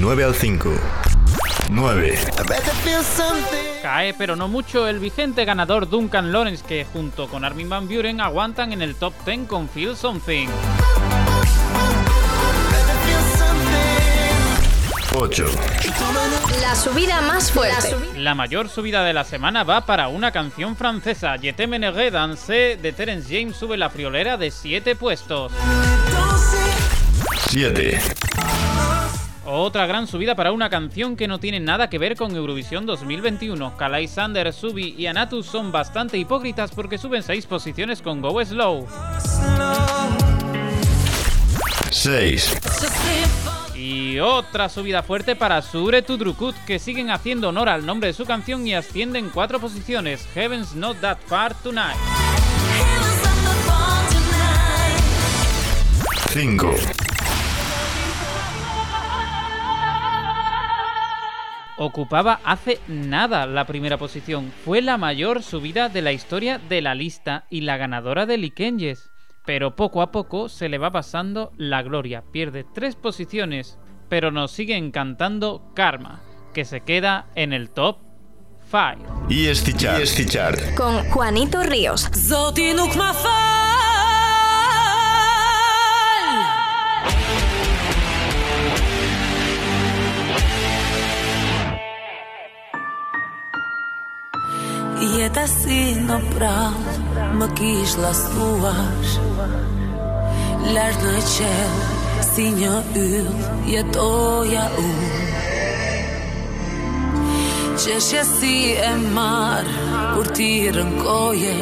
9 0.10 0.24
al 0.24 0.34
5. 0.34 0.70
9. 1.70 2.20
Cae, 3.84 4.16
pero 4.16 4.36
no 4.36 4.48
mucho, 4.48 4.88
el 4.88 4.98
vigente 4.98 5.46
ganador 5.46 5.88
Duncan 5.88 6.32
Lawrence, 6.32 6.66
que 6.68 6.84
junto 6.92 7.28
con 7.28 7.46
Armin 7.46 7.70
Van 7.70 7.88
Buren 7.88 8.20
aguantan 8.20 8.74
en 8.74 8.82
el 8.82 8.96
top 8.96 9.14
10 9.24 9.46
con 9.48 9.70
Feel 9.70 9.96
Something. 9.96 10.48
8. 15.16 15.46
La 16.60 16.74
subida 16.74 17.22
más 17.22 17.52
fuerte. 17.52 17.96
La 18.16 18.34
mayor 18.34 18.68
subida 18.68 19.04
de 19.04 19.14
la 19.14 19.24
semana 19.24 19.64
va 19.64 19.86
para 19.86 20.08
una 20.08 20.32
canción 20.32 20.76
francesa. 20.76 21.36
Je 21.38 21.54
te 21.54 21.68
menerai 21.68 22.10
danse 22.10 22.80
de 22.82 22.92
Terence 22.94 23.30
James 23.30 23.56
sube 23.56 23.78
la 23.78 23.92
friolera 23.92 24.38
de 24.38 24.50
7 24.50 24.96
puestos. 24.96 25.52
7. 27.52 28.02
Otra 29.52 29.88
gran 29.88 30.06
subida 30.06 30.36
para 30.36 30.52
una 30.52 30.70
canción 30.70 31.16
que 31.16 31.28
no 31.28 31.40
tiene 31.40 31.60
nada 31.60 31.90
que 31.90 31.98
ver 31.98 32.16
con 32.16 32.36
Eurovisión 32.36 32.86
2021. 32.86 33.76
Kalai 33.78 34.08
Sander, 34.08 34.54
Subi 34.54 34.94
y 34.96 35.08
Anatus 35.08 35.48
son 35.48 35.72
bastante 35.72 36.20
hipócritas 36.20 36.70
porque 36.70 37.00
suben 37.00 37.24
6 37.24 37.48
posiciones 37.48 38.04
con 38.04 38.22
Go 38.22 38.46
Slow. 38.46 38.86
6. 41.90 42.60
Y 43.74 44.20
otra 44.20 44.70
subida 44.70 45.02
fuerte 45.02 45.36
para 45.36 45.64
Sure 45.64 46.04
Tudrukut, 46.04 46.56
que 46.68 46.78
siguen 46.78 47.10
haciendo 47.10 47.50
honor 47.50 47.70
al 47.70 47.88
nombre 47.88 48.10
de 48.10 48.14
su 48.14 48.26
canción 48.26 48.68
y 48.68 48.76
ascienden 48.76 49.32
4 49.34 49.60
posiciones. 49.60 50.28
Heaven's 50.36 50.76
Not 50.76 51.02
That 51.02 51.18
Far 51.26 51.56
Tonight. 51.56 51.98
5. 56.28 56.72
Ocupaba 61.82 62.42
hace 62.44 62.82
nada 62.90 63.46
la 63.46 63.66
primera 63.66 63.98
posición. 63.98 64.52
Fue 64.66 64.82
la 64.82 64.98
mayor 64.98 65.42
subida 65.42 65.88
de 65.88 66.02
la 66.02 66.12
historia 66.12 66.60
de 66.60 66.82
la 66.82 66.94
lista 66.94 67.46
y 67.50 67.62
la 67.62 67.78
ganadora 67.78 68.26
de 68.26 68.38
Likenjes. 68.38 69.10
Pero 69.46 69.78
poco 69.78 70.02
a 70.02 70.12
poco 70.12 70.50
se 70.50 70.68
le 70.68 70.78
va 70.78 70.92
pasando 70.92 71.54
la 71.56 71.82
gloria. 71.82 72.22
Pierde 72.34 72.66
tres 72.66 72.98
posiciones, 72.98 73.80
pero 74.10 74.30
nos 74.30 74.52
sigue 74.52 74.76
encantando 74.76 75.72
Karma, 75.74 76.22
que 76.54 76.66
se 76.66 76.82
queda 76.82 77.28
en 77.36 77.54
el 77.54 77.70
top 77.70 78.00
5. 78.70 79.28
ESC 79.30 79.78
Chart. 79.78 80.02
ESC 80.02 80.30
Chart. 80.30 80.60
Con 80.76 81.10
Juanito 81.12 81.64
Ríos. 81.64 82.10
jeta 95.20 95.46
si 95.52 95.80
në 96.00 96.18
prallë 96.34 96.94
Më 97.40 97.48
kish 97.58 97.96
lastuash. 98.00 99.16
Lartë 100.76 101.14
në 101.16 101.24
qelë 101.34 102.24
Si 102.30 102.48
një 102.56 102.76
yllë 103.02 103.50
Jetoja 103.74 104.66
unë. 104.84 105.22
Qeshja 107.80 108.24
si 108.28 108.56
e 108.76 108.94
marë 109.16 109.76
Kur 110.14 110.32
ti 110.36 110.52
rënkoje. 110.76 111.58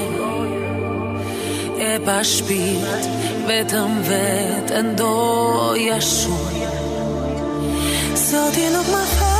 E 1.87 1.91
pa 2.05 2.19
shpirt 2.33 3.09
Vetëm 3.47 3.97
vetë 4.11 4.85
Ndoja 4.91 6.01
shumë. 6.11 6.75
Sot 8.27 8.57
i 8.59 8.69
nuk 8.73 8.93
më 8.93 9.03
fa 9.15 9.36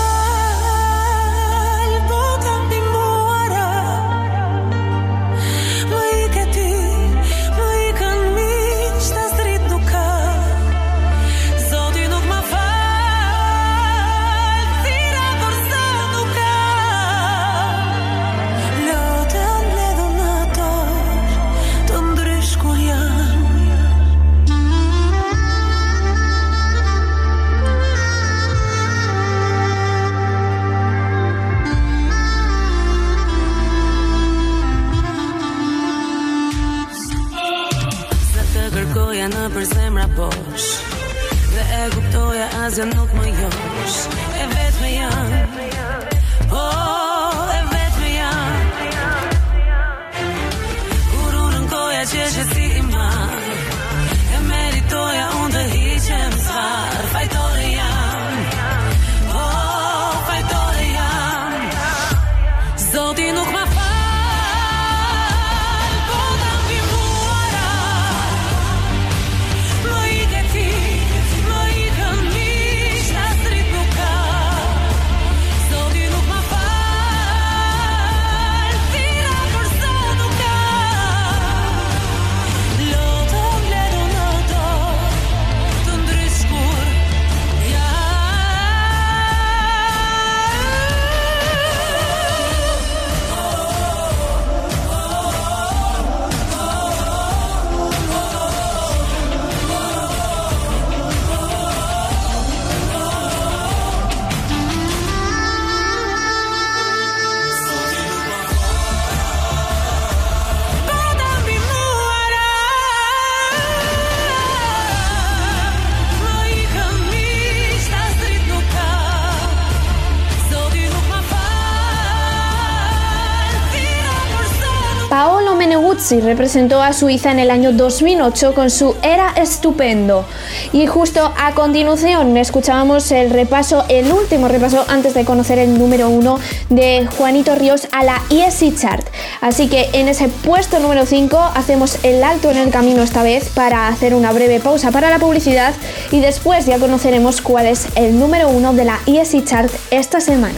y 126.11 126.21
representó 126.21 126.81
a 126.81 126.93
Suiza 126.93 127.31
en 127.31 127.39
el 127.39 127.49
año 127.49 127.71
2008 127.71 128.53
con 128.53 128.69
su 128.69 128.95
Era 129.01 129.33
Estupendo. 129.35 130.25
Y 130.71 130.85
justo 130.85 131.33
a 131.37 131.53
continuación 131.53 132.37
escuchábamos 132.37 133.11
el 133.11 133.29
repaso, 133.29 133.83
el 133.89 134.11
último 134.11 134.47
repaso 134.47 134.85
antes 134.87 135.13
de 135.13 135.25
conocer 135.25 135.59
el 135.59 135.77
número 135.77 136.09
uno 136.09 136.39
de 136.69 137.07
Juanito 137.17 137.55
Ríos 137.55 137.87
a 137.91 138.03
la 138.03 138.21
ESI 138.29 138.75
Chart. 138.75 139.05
Así 139.41 139.67
que 139.67 139.89
en 139.93 140.07
ese 140.07 140.29
puesto 140.29 140.79
número 140.79 141.05
5 141.05 141.37
hacemos 141.55 141.97
el 142.03 142.23
alto 142.23 142.51
en 142.51 142.57
el 142.57 142.69
camino 142.69 143.01
esta 143.01 143.23
vez 143.23 143.49
para 143.49 143.87
hacer 143.87 144.13
una 144.13 144.31
breve 144.31 144.59
pausa 144.59 144.91
para 144.91 145.09
la 145.09 145.19
publicidad 145.19 145.73
y 146.11 146.19
después 146.19 146.65
ya 146.65 146.79
conoceremos 146.79 147.41
cuál 147.41 147.65
es 147.65 147.87
el 147.95 148.19
número 148.19 148.49
uno 148.49 148.73
de 148.73 148.85
la 148.85 148.99
ESI 149.05 149.43
Chart 149.43 149.71
esta 149.91 150.21
semana. 150.21 150.57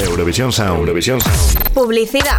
Eurovisión 0.00 0.52
Sound, 0.52 0.80
Eurovisión 0.80 1.20
Sound. 1.20 1.72
Publicidad. 1.72 2.38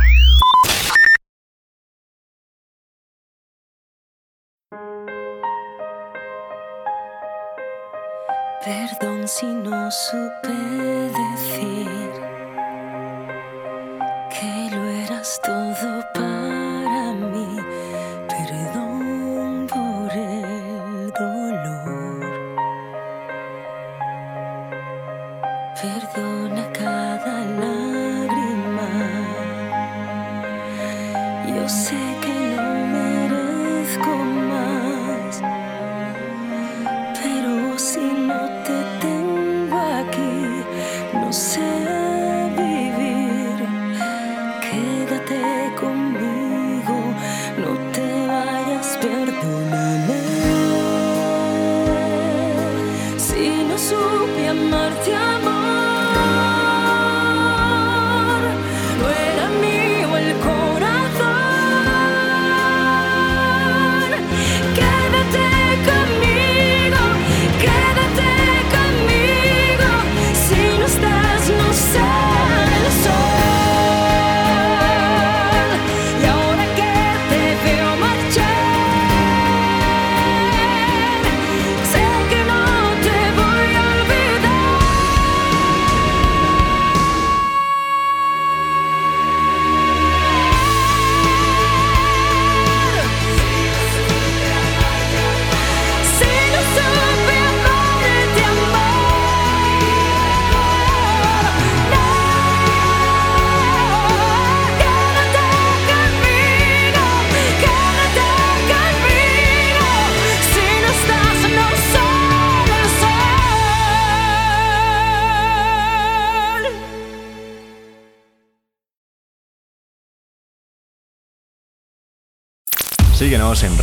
si 9.28 9.48
no 9.48 9.92
supe 9.92 10.54
decir 10.54 12.12
que 14.30 14.70
lo 14.74 14.84
eras 15.04 15.38
todo 15.44 16.02
para 16.14 17.14
mí. 17.14 17.58
Perdón 18.30 19.68
por 19.68 20.12
el 20.14 21.12
dolor. 21.12 22.22
Perdona 25.82 26.72
cada 26.72 27.40
lágrima. 27.60 28.90
Yo 31.48 31.68
sé 31.68 32.16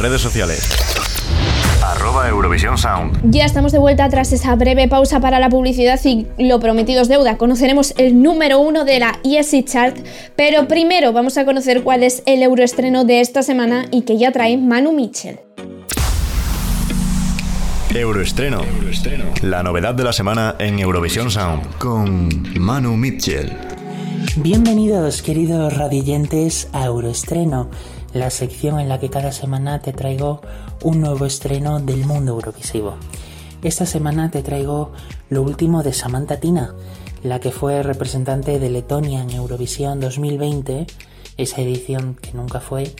redes 0.05 0.21
sociales. 0.21 0.69
Arroba 1.83 2.29
Sound. 2.77 3.31
Ya 3.31 3.47
estamos 3.47 3.73
de 3.73 3.79
vuelta 3.79 4.07
tras 4.11 4.35
esa 4.35 4.55
breve 4.55 4.87
pausa 4.87 5.19
para 5.19 5.39
la 5.39 5.49
publicidad 5.49 5.99
y 6.05 6.27
lo 6.37 6.61
prometido 6.61 7.01
es 7.01 7.09
deuda. 7.09 7.39
Conoceremos 7.39 7.95
el 7.97 8.23
número 8.23 8.61
uno 8.61 8.85
de 8.85 8.99
la 8.99 9.19
ESI 9.25 9.63
Chart, 9.63 9.97
pero 10.37 10.69
primero 10.69 11.15
vamos 11.15 11.39
a 11.39 11.47
conocer 11.47 11.83
cuál 11.83 12.03
es 12.03 12.23
el 12.27 12.43
euroestreno 12.43 13.07
de 13.07 13.23
esta 13.23 13.43
semana 13.43 13.87
y 13.91 14.03
que 14.03 14.19
ya 14.19 14.31
trae 14.31 14.59
Manu 14.59 14.93
Mitchell. 14.93 15.41
Euroestreno. 17.95 18.61
La 19.41 19.63
novedad 19.63 19.95
de 19.95 20.05
la 20.05 20.13
semana 20.13 20.57
en 20.59 20.81
Eurovisión 20.81 21.31
Sound 21.31 21.79
con 21.79 22.29
Manu 22.61 22.95
Mitchell. 22.99 23.51
Bienvenidos, 24.37 25.23
queridos 25.23 25.75
radillentes, 25.75 26.69
a 26.73 26.87
Euroestreno, 26.87 27.71
la 28.15 28.31
sección 28.31 28.81
en 28.81 28.89
la 28.89 29.01
que 29.01 29.11
cada 29.11 29.33
semana 29.33 29.81
te 29.81 29.93
traigo 29.93 30.41
un 30.83 31.01
nuevo 31.01 31.27
estreno 31.27 31.81
del 31.81 32.07
mundo 32.07 32.33
eurovisivo. 32.33 32.95
Esta 33.63 33.87
semana 33.87 34.31
te 34.31 34.43
traigo 34.43 34.93
lo 35.31 35.43
último 35.43 35.83
de 35.83 35.93
Samantha 35.93 36.39
Tina, 36.39 36.75
la 37.25 37.41
que 37.41 37.51
fue 37.51 37.83
representante 37.83 38.59
de 38.61 38.71
Letonia 38.71 39.23
en 39.23 39.31
Eurovisión 39.31 39.99
2020, 39.99 40.87
esa 41.37 41.61
edición 41.61 42.15
que 42.15 42.33
nunca 42.35 42.61
fue, 42.61 42.95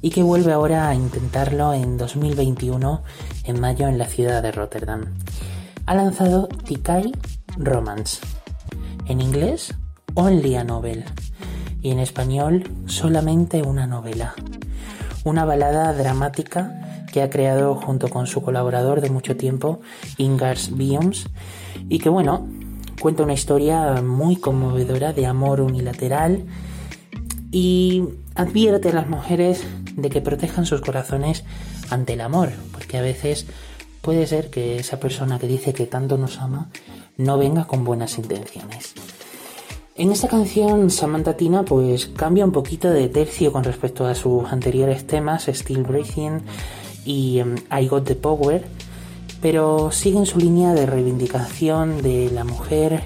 y 0.00 0.10
que 0.10 0.22
vuelve 0.22 0.52
ahora 0.52 0.88
a 0.88 0.94
intentarlo 0.94 1.72
en 1.72 1.96
2021, 1.96 3.02
en 3.44 3.60
mayo, 3.60 3.88
en 3.88 3.98
la 3.98 4.06
ciudad 4.06 4.42
de 4.42 4.52
Rotterdam. 4.52 5.14
Ha 5.86 5.94
lanzado 5.94 6.46
Tikai 6.46 7.10
Romance. 7.56 8.20
En 9.06 9.20
inglés, 9.20 9.74
Only 10.14 10.54
a 10.54 10.64
Novel. 10.64 11.04
Y 11.84 11.90
en 11.90 11.98
español, 11.98 12.64
solamente 12.86 13.60
una 13.60 13.86
novela. 13.86 14.34
Una 15.22 15.44
balada 15.44 15.92
dramática 15.92 17.04
que 17.12 17.20
ha 17.20 17.28
creado 17.28 17.74
junto 17.74 18.08
con 18.08 18.26
su 18.26 18.40
colaborador 18.40 19.02
de 19.02 19.10
mucho 19.10 19.36
tiempo, 19.36 19.80
Ingars 20.16 20.74
Bioms, 20.74 21.26
y 21.90 21.98
que 21.98 22.08
bueno, 22.08 22.48
cuenta 23.02 23.22
una 23.22 23.34
historia 23.34 24.00
muy 24.00 24.36
conmovedora 24.36 25.12
de 25.12 25.26
amor 25.26 25.60
unilateral 25.60 26.46
y 27.52 28.04
advierte 28.34 28.88
a 28.88 28.94
las 28.94 29.10
mujeres 29.10 29.62
de 29.94 30.08
que 30.08 30.22
protejan 30.22 30.64
sus 30.64 30.80
corazones 30.80 31.44
ante 31.90 32.14
el 32.14 32.22
amor, 32.22 32.50
porque 32.72 32.96
a 32.96 33.02
veces 33.02 33.44
puede 34.00 34.26
ser 34.26 34.48
que 34.48 34.78
esa 34.78 34.98
persona 34.98 35.38
que 35.38 35.48
dice 35.48 35.74
que 35.74 35.84
tanto 35.84 36.16
nos 36.16 36.38
ama 36.38 36.70
no 37.18 37.36
venga 37.36 37.66
con 37.66 37.84
buenas 37.84 38.16
intenciones. 38.16 38.94
En 39.96 40.10
esta 40.10 40.26
canción 40.26 40.90
Samantha 40.90 41.36
Tina 41.36 41.62
pues 41.62 42.06
cambia 42.06 42.44
un 42.44 42.50
poquito 42.50 42.90
de 42.90 43.08
tercio 43.08 43.52
con 43.52 43.62
respecto 43.62 44.04
a 44.06 44.16
sus 44.16 44.44
anteriores 44.52 45.06
temas 45.06 45.46
Still 45.46 45.84
Breathing 45.84 46.40
y 47.04 47.40
um, 47.40 47.54
I 47.70 47.86
Got 47.86 48.04
the 48.04 48.16
Power, 48.16 48.64
pero 49.40 49.92
sigue 49.92 50.18
en 50.18 50.26
su 50.26 50.40
línea 50.40 50.74
de 50.74 50.86
reivindicación 50.86 52.02
de 52.02 52.28
la 52.32 52.42
mujer 52.42 53.04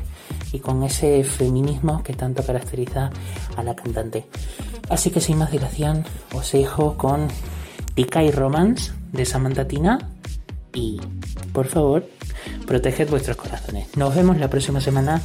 y 0.51 0.61
con 0.61 0.83
ese 0.83 1.25
feminismo 1.25 2.03
que 2.03 2.15
tanto 2.15 2.43
caracteriza 2.43 3.11
a 3.55 3.63
la 3.63 3.77
cantante. 3.77 4.25
Así 4.89 5.11
que 5.11 5.21
sin 5.21 5.37
más 5.37 5.53
dilación 5.53 6.05
os 6.35 6.53
dejo 6.53 6.97
con 6.97 7.29
Tika 7.97 8.25
y 8.25 8.31
Romance 8.31 8.93
de 9.13 9.27
Samantha 9.27 9.69
Tina 9.69 10.09
y 10.73 10.99
por 11.53 11.67
favor 11.67 12.07
proteged 12.67 13.11
vuestros 13.11 13.37
corazones. 13.37 13.95
Nos 13.97 14.15
vemos 14.15 14.39
la 14.39 14.49
próxima 14.49 14.81
semana 14.81 15.21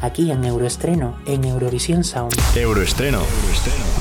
aquí 0.00 0.30
en 0.30 0.44
Euroestreno, 0.44 1.16
en 1.26 1.44
Eurovisión 1.44 2.04
Sound. 2.04 2.34
Euroestreno. 2.54 3.20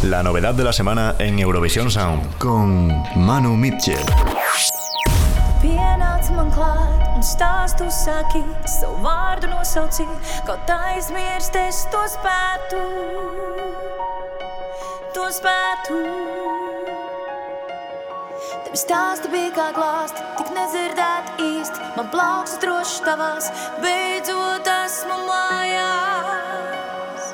La 0.04 0.24
novedad 0.24 0.54
de 0.54 0.64
la 0.64 0.74
semana 0.74 1.16
en 1.20 1.40
Eurovisión 1.40 1.90
Sound 1.92 2.38
con 2.38 2.88
Manu 3.16 3.56
Mitchell. 3.56 4.06
Pienāc 5.58 6.30
man 6.38 6.52
klāt 6.54 7.16
un 7.18 7.24
stāstu 7.26 7.88
saki, 7.90 8.44
savu 8.70 9.00
vārdu 9.02 9.50
nosauci, 9.50 10.06
kaut 10.46 10.70
aizmirst 10.70 11.58
es 11.58 11.80
to 11.90 12.04
spētu, 12.14 12.82
to 15.18 15.26
spētu. 15.34 15.98
Tev 18.68 18.78
stāsti 18.84 19.34
bija 19.34 19.50
kā 19.58 19.68
glāsti, 19.74 20.22
tik 20.38 20.54
nedzirdēt 20.54 20.97
īsti, 21.68 21.80
man 21.98 22.10
plauks 22.12 22.58
droši 22.62 23.04
tavās, 23.06 23.50
beidzot 23.82 24.68
esmu 24.68 25.18
mājās, 25.28 27.26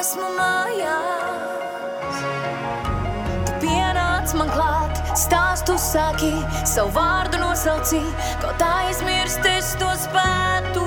esmu 0.00 0.28
mājās. 0.36 2.22
Tu 3.46 3.52
pienāc 3.64 4.34
man 4.38 4.50
klāt, 4.50 5.02
stāstu 5.18 5.76
saki, 5.78 6.32
savu 6.64 6.90
vārdu 6.94 7.38
nosauci, 7.42 8.02
kaut 8.42 8.62
aizmirst 8.62 9.46
es 9.56 9.74
to 9.80 9.90
spētu, 10.06 10.84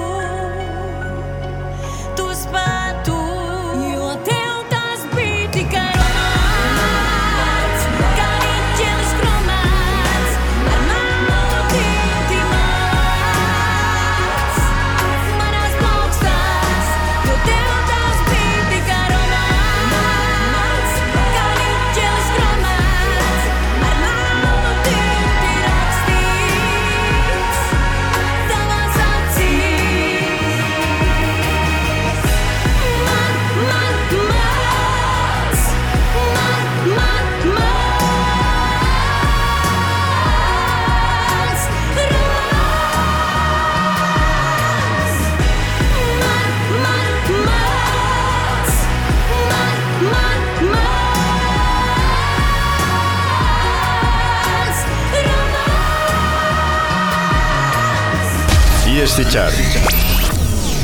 este 59.10 59.26
chart. 59.26 59.55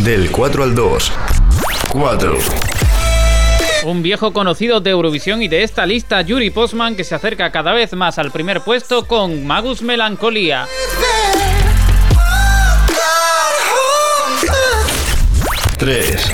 Del 0.04 0.32
4 0.32 0.64
al 0.64 0.74
2. 0.74 1.12
4. 1.90 2.38
Un 3.84 4.02
viejo 4.02 4.34
conocido 4.34 4.80
de 4.80 4.90
Eurovisión 4.90 5.44
y 5.44 5.48
de 5.48 5.62
esta 5.62 5.86
lista, 5.86 6.22
Yuri 6.22 6.50
Postman, 6.50 6.96
que 6.96 7.04
se 7.04 7.14
acerca 7.14 7.52
cada 7.52 7.72
vez 7.74 7.94
más 7.94 8.18
al 8.18 8.32
primer 8.32 8.62
puesto 8.62 9.06
con 9.06 9.46
Magus 9.46 9.84
Melancolía. 9.84 10.66
3. 15.78 16.32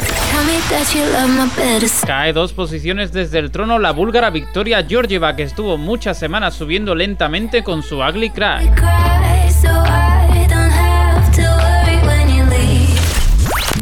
Cae 2.07 2.31
dos 2.31 2.53
posiciones 2.53 3.11
desde 3.11 3.39
el 3.39 3.51
trono 3.51 3.79
la 3.79 3.91
búlgara 3.91 4.29
Victoria 4.29 4.85
Georgieva, 4.87 5.35
que 5.35 5.43
estuvo 5.43 5.77
muchas 5.77 6.17
semanas 6.17 6.55
subiendo 6.55 6.95
lentamente 6.95 7.63
con 7.63 7.83
su 7.83 7.97
Ugly 7.97 8.29
Cry. 8.29 8.71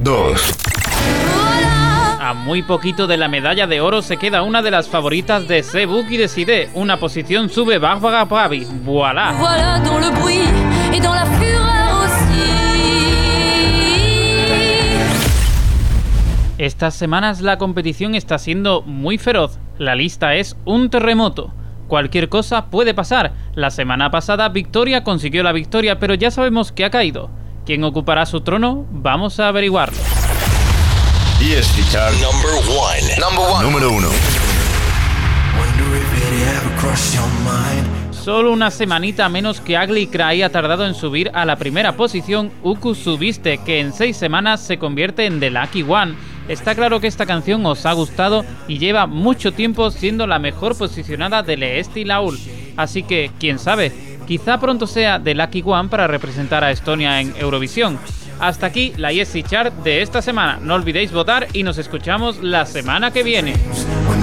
2. 0.10 0.56
A 2.20 2.34
muy 2.34 2.64
poquito 2.64 3.06
de 3.06 3.16
la 3.16 3.28
medalla 3.28 3.68
de 3.68 3.80
oro 3.80 4.02
se 4.02 4.18
queda 4.18 4.42
una 4.42 4.64
de 4.64 4.72
las 4.72 4.90
favoritas 4.90 5.48
de 5.48 5.62
Sebuk 5.62 6.10
y 6.10 6.18
de 6.18 6.28
Side. 6.28 6.72
Una 6.74 6.98
posición 6.98 7.48
sube 7.52 7.78
Barbara 7.78 8.28
Pravi. 8.28 8.66
¡Voilà! 8.84 9.36
Voilà 9.38 9.80
dans 9.84 10.00
le 10.00 10.10
bruit 10.20 10.50
et 10.96 11.00
dans 11.00 11.14
la 11.14 11.28
fureur 11.38 12.06
aussi. 12.06 12.50
Estas 16.58 16.96
semanas 16.96 17.42
la 17.42 17.60
competición 17.60 18.16
está 18.16 18.40
siendo 18.40 18.82
muy 18.82 19.20
feroz. 19.20 19.60
La 19.78 19.94
lista 19.94 20.34
es 20.34 20.58
un 20.66 20.90
terremoto. 20.90 21.54
Cualquier 21.88 22.30
cosa 22.30 22.72
puede 22.72 22.96
pasar. 22.96 23.34
La 23.54 23.70
semana 23.70 24.10
pasada 24.10 24.50
Victoria 24.50 25.04
consiguió 25.04 25.44
la 25.44 25.52
victoria, 25.52 26.00
pero 26.00 26.16
ya 26.16 26.32
sabemos 26.32 26.72
que 26.72 26.84
ha 26.84 26.90
caído. 26.90 27.30
¿Quién 27.70 27.84
ocupará 27.84 28.26
su 28.26 28.42
trono? 28.42 28.88
Vamos 28.90 29.40
a 29.40 29.50
averiguarlo. 29.50 29.96
Y 31.40 31.52
chart. 31.92 32.16
Number 32.16 32.50
one. 32.68 33.16
Number 33.20 33.46
one. 33.48 33.64
Número 33.64 33.92
1. 33.92 34.08
Solo 38.12 38.52
una 38.54 38.72
semanita 38.72 39.30
menos 39.30 39.62
que 39.62 39.78
Ugly 39.78 40.08
Cry 40.08 40.42
ha 40.42 40.50
tardado 40.50 40.88
en 40.88 40.96
subir 40.96 41.30
a 41.36 41.46
la 41.46 41.58
primera 41.58 41.96
posición 41.96 42.52
Uku 42.64 42.96
Subiste, 42.96 43.60
que 43.60 43.82
en 43.82 43.94
seis 43.94 44.18
semanas 44.18 44.62
se 44.62 44.80
convierte 44.80 45.28
en 45.28 45.40
The 45.40 45.52
Lucky 45.52 45.84
One. 45.84 46.16
Está 46.48 46.74
claro 46.74 47.00
que 47.00 47.06
esta 47.06 47.28
canción 47.28 47.64
os 47.68 47.86
ha 47.86 47.94
gustado 47.94 48.46
y 48.68 48.80
lleva 48.80 49.06
mucho 49.06 49.52
tiempo 49.52 49.92
siendo 49.92 50.26
la 50.26 50.40
mejor 50.40 50.76
posicionada 50.76 51.44
de 51.44 51.56
Leesti 51.56 52.04
Laul. 52.04 52.40
Así 52.78 53.04
que, 53.04 53.30
quién 53.40 53.60
sabe, 53.60 54.09
Quizá 54.30 54.60
pronto 54.60 54.86
sea 54.86 55.20
The 55.20 55.34
Lucky 55.34 55.64
One 55.66 55.90
para 55.90 56.06
representar 56.06 56.64
a 56.64 56.70
Estonia 56.70 57.20
en 57.20 57.34
Eurovisión. 57.36 57.98
Hasta 58.40 58.68
aquí 58.68 58.94
la 58.96 59.12
ESC 59.12 59.44
Chart 59.44 59.74
de 59.84 60.04
esta 60.04 60.22
semana. 60.22 60.60
No 60.62 60.76
olvidéis 60.76 61.12
votar 61.12 61.48
y 61.52 61.64
nos 61.64 61.80
escuchamos 61.80 62.38
la 62.44 62.68
semana 62.68 63.10
que 63.10 63.24
viene. 63.24 63.56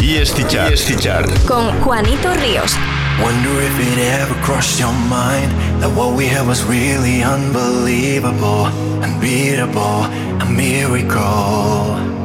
ESC 0.00 0.46
Chart. 0.46 0.72
ESC 0.72 1.00
Chart. 1.00 1.28
Con 1.48 1.72
Juanito 1.80 2.32
Ríos. 2.34 2.76
Wonder 3.20 3.60
if 3.64 3.80
it 3.80 3.98
ever 3.98 4.40
crossed 4.44 4.78
your 4.78 4.92
mind 4.92 5.50
that 5.80 5.90
what 5.96 6.16
we 6.16 6.28
had 6.28 6.46
was 6.46 6.62
really 6.66 7.24
unbelievable, 7.24 8.66
unbeatable, 9.02 10.04
a 10.40 10.46
miracle. 10.48 12.15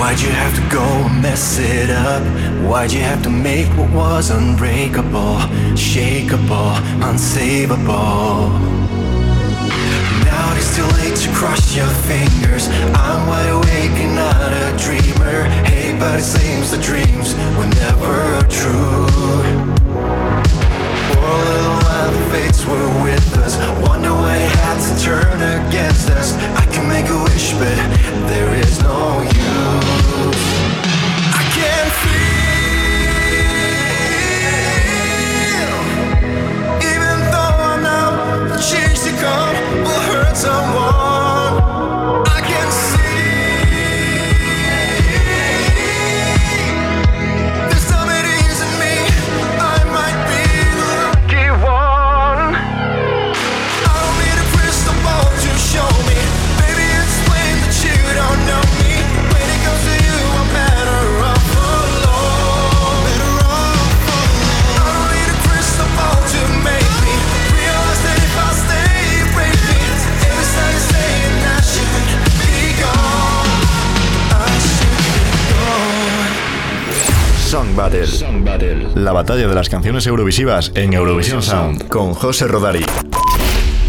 Why'd 0.00 0.18
you 0.22 0.30
have 0.30 0.54
to 0.56 0.74
go 0.74 0.82
and 0.82 1.20
mess 1.20 1.58
it 1.58 1.90
up? 1.90 2.22
Why'd 2.66 2.90
you 2.90 3.00
have 3.00 3.22
to 3.22 3.28
make 3.28 3.68
what 3.76 3.90
was 3.90 4.30
unbreakable, 4.30 5.36
shakeable, 5.76 6.74
unsavable? 7.04 8.48
Now 10.24 10.56
it's 10.56 10.74
too 10.74 10.88
late 10.96 11.16
to 11.16 11.30
cross 11.34 11.76
your 11.76 11.86
fingers. 12.08 12.68
I'm 12.94 13.26
wide 13.28 13.50
awake 13.50 13.96
and 14.00 14.16
not 14.16 14.50
a 14.50 14.74
dreamer. 14.78 15.44
Hey, 15.68 15.94
but 15.98 16.18
it 16.18 16.24
seems 16.24 16.70
the 16.70 16.78
dreams 16.78 17.34
were 17.58 17.68
never 17.84 18.40
true. 18.48 19.04
A 21.12 21.36
little 21.44 21.76
while, 21.84 22.10
the 22.10 22.30
fates 22.32 22.64
were 22.64 23.04
with 23.04 23.36
us. 23.36 23.58
Wonder 23.86 24.14
why 24.14 24.38
it 24.38 24.50
had 24.64 24.80
to 24.80 25.04
turn 25.04 25.42
against 25.68 26.08
us. 26.08 26.32
I 26.56 26.64
can 26.72 26.88
make 26.88 27.06
a 27.10 27.22
wish, 27.24 27.52
but 27.52 27.76
there 28.32 28.54
is 28.54 28.82
no 28.82 29.19
batalla 79.30 79.46
de 79.46 79.54
las 79.54 79.68
canciones 79.68 80.08
eurovisivas 80.08 80.72
en 80.74 80.92
Eurovisión 80.92 81.40
Sound 81.40 81.86
con 81.86 82.14
José 82.14 82.48
Rodari. 82.48 82.84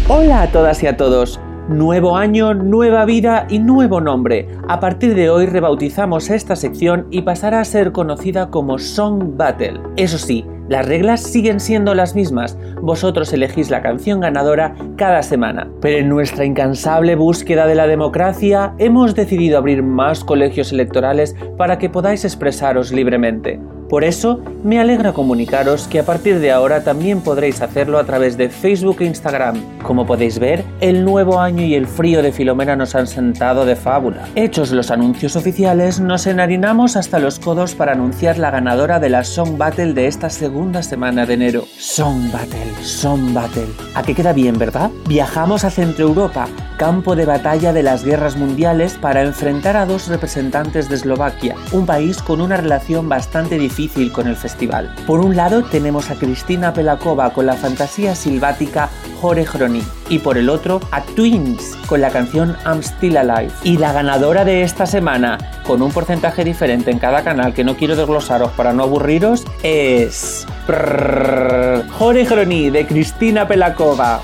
Hola 0.06 0.42
a 0.42 0.52
todas 0.52 0.80
y 0.84 0.86
a 0.86 0.96
todos. 0.96 1.40
Nuevo 1.68 2.16
año, 2.16 2.54
nueva 2.54 3.04
vida 3.06 3.48
y 3.50 3.58
nuevo 3.58 4.00
nombre. 4.00 4.46
A 4.68 4.78
partir 4.78 5.16
de 5.16 5.30
hoy 5.30 5.46
rebautizamos 5.46 6.30
esta 6.30 6.54
sección 6.54 7.08
y 7.10 7.22
pasará 7.22 7.58
a 7.58 7.64
ser 7.64 7.90
conocida 7.90 8.50
como 8.50 8.78
Song 8.78 9.36
Battle. 9.36 9.80
Eso 9.96 10.16
sí, 10.16 10.46
las 10.68 10.86
reglas 10.86 11.20
siguen 11.20 11.58
siendo 11.58 11.92
las 11.96 12.14
mismas. 12.14 12.56
Vosotros 12.80 13.32
elegís 13.32 13.68
la 13.68 13.82
canción 13.82 14.20
ganadora 14.20 14.76
cada 14.96 15.24
semana. 15.24 15.68
Pero 15.80 15.98
en 15.98 16.08
nuestra 16.08 16.44
incansable 16.44 17.16
búsqueda 17.16 17.66
de 17.66 17.74
la 17.74 17.88
democracia, 17.88 18.74
hemos 18.78 19.16
decidido 19.16 19.58
abrir 19.58 19.82
más 19.82 20.22
colegios 20.22 20.70
electorales 20.70 21.34
para 21.58 21.78
que 21.78 21.90
podáis 21.90 22.24
expresaros 22.24 22.92
libremente. 22.92 23.58
Por 23.92 24.04
eso, 24.04 24.40
me 24.64 24.80
alegra 24.80 25.12
comunicaros 25.12 25.86
que 25.86 25.98
a 25.98 26.06
partir 26.06 26.38
de 26.38 26.50
ahora 26.50 26.82
también 26.82 27.20
podréis 27.20 27.60
hacerlo 27.60 27.98
a 27.98 28.04
través 28.04 28.38
de 28.38 28.48
Facebook 28.48 28.96
e 29.00 29.04
Instagram. 29.04 29.60
Como 29.82 30.06
podéis 30.06 30.38
ver, 30.38 30.64
el 30.80 31.04
nuevo 31.04 31.40
año 31.40 31.62
y 31.62 31.74
el 31.74 31.86
frío 31.86 32.22
de 32.22 32.32
Filomena 32.32 32.74
nos 32.74 32.94
han 32.94 33.06
sentado 33.06 33.66
de 33.66 33.76
fábula. 33.76 34.26
Hechos 34.34 34.72
los 34.72 34.90
anuncios 34.90 35.36
oficiales, 35.36 36.00
nos 36.00 36.26
enharinamos 36.26 36.96
hasta 36.96 37.18
los 37.18 37.38
codos 37.38 37.74
para 37.74 37.92
anunciar 37.92 38.38
la 38.38 38.50
ganadora 38.50 38.98
de 38.98 39.10
la 39.10 39.24
Song 39.24 39.58
Battle 39.58 39.92
de 39.92 40.06
esta 40.06 40.30
segunda 40.30 40.82
semana 40.82 41.26
de 41.26 41.34
enero. 41.34 41.64
Song 41.76 42.32
Battle, 42.32 42.72
Song 42.82 43.34
Battle. 43.34 43.68
¿A 43.94 44.02
qué 44.02 44.14
queda 44.14 44.32
bien, 44.32 44.56
verdad? 44.56 44.90
Viajamos 45.06 45.64
a 45.64 45.70
Centro 45.70 46.06
Europa, 46.06 46.48
campo 46.78 47.14
de 47.14 47.26
batalla 47.26 47.74
de 47.74 47.82
las 47.82 48.06
guerras 48.06 48.38
mundiales 48.38 48.94
para 48.94 49.20
enfrentar 49.20 49.76
a 49.76 49.84
dos 49.84 50.08
representantes 50.08 50.88
de 50.88 50.94
Eslovaquia, 50.94 51.56
un 51.72 51.84
país 51.84 52.22
con 52.22 52.40
una 52.40 52.56
relación 52.56 53.06
bastante 53.06 53.58
difícil 53.58 53.81
con 54.12 54.28
el 54.28 54.36
festival. 54.36 54.94
Por 55.06 55.20
un 55.20 55.36
lado 55.36 55.62
tenemos 55.62 56.10
a 56.10 56.14
Cristina 56.14 56.72
Pelakova 56.72 57.32
con 57.32 57.46
la 57.46 57.54
fantasía 57.54 58.14
silvática 58.14 58.88
Jore 59.20 59.44
Hroni 59.44 59.82
y 60.08 60.18
por 60.18 60.38
el 60.38 60.48
otro 60.48 60.80
a 60.90 61.02
Twins 61.02 61.76
con 61.86 62.00
la 62.00 62.10
canción 62.10 62.56
I'm 62.64 62.82
Still 62.82 63.16
Alive. 63.16 63.52
Y 63.64 63.78
la 63.78 63.92
ganadora 63.92 64.44
de 64.44 64.62
esta 64.62 64.86
semana, 64.86 65.38
con 65.66 65.82
un 65.82 65.92
porcentaje 65.92 66.44
diferente 66.44 66.90
en 66.90 66.98
cada 66.98 67.22
canal 67.22 67.54
que 67.54 67.64
no 67.64 67.76
quiero 67.76 67.96
desglosaros 67.96 68.52
para 68.52 68.72
no 68.72 68.84
aburriros, 68.84 69.44
es... 69.62 70.46
Jore 70.66 72.24
Hroni 72.24 72.70
de 72.70 72.86
Cristina 72.86 73.46
Pelakova. 73.46 74.20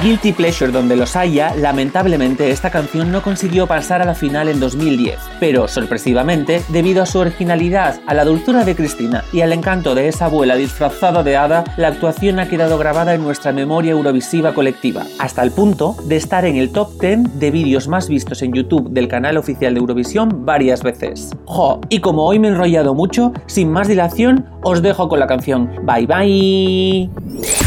Guilty 0.00 0.32
Pleasure 0.32 0.72
donde 0.72 0.96
los 0.96 1.16
haya, 1.16 1.54
lamentablemente 1.54 2.50
esta 2.50 2.70
canción 2.70 3.12
no 3.12 3.22
consiguió 3.22 3.66
pasar 3.66 4.00
a 4.00 4.04
la 4.04 4.14
final 4.14 4.48
en 4.48 4.58
2010, 4.58 5.18
pero 5.38 5.68
sorpresivamente, 5.68 6.62
debido 6.68 7.02
a 7.02 7.06
su 7.06 7.18
originalidad, 7.18 8.00
a 8.06 8.14
la 8.14 8.24
dulzura 8.24 8.64
de 8.64 8.74
Cristina 8.74 9.24
y 9.32 9.42
al 9.42 9.52
encanto 9.52 9.94
de 9.94 10.08
esa 10.08 10.26
abuela 10.26 10.56
disfrazada 10.56 11.22
de 11.22 11.36
hada, 11.36 11.64
la 11.76 11.88
actuación 11.88 12.40
ha 12.40 12.48
quedado 12.48 12.78
grabada 12.78 13.14
en 13.14 13.22
nuestra 13.22 13.52
memoria 13.52 13.92
eurovisiva 13.92 14.54
colectiva, 14.54 15.04
hasta 15.18 15.42
el 15.42 15.50
punto 15.50 15.96
de 16.04 16.16
estar 16.16 16.44
en 16.44 16.56
el 16.56 16.72
top 16.72 17.00
10 17.00 17.38
de 17.38 17.50
vídeos 17.50 17.86
más 17.86 18.08
vistos 18.08 18.42
en 18.42 18.52
YouTube 18.52 18.90
del 18.90 19.08
canal 19.08 19.36
oficial 19.36 19.74
de 19.74 19.80
Eurovisión 19.80 20.44
varias 20.44 20.82
veces. 20.82 21.30
¡Jo! 21.44 21.80
Y 21.88 22.00
como 22.00 22.24
hoy 22.24 22.38
me 22.38 22.48
he 22.48 22.50
enrollado 22.50 22.94
mucho, 22.94 23.32
sin 23.46 23.70
más 23.70 23.88
dilación, 23.88 24.46
os 24.62 24.82
dejo 24.82 25.08
con 25.08 25.20
la 25.20 25.26
canción. 25.26 25.70
Bye 25.84 26.06
bye. 26.06 27.61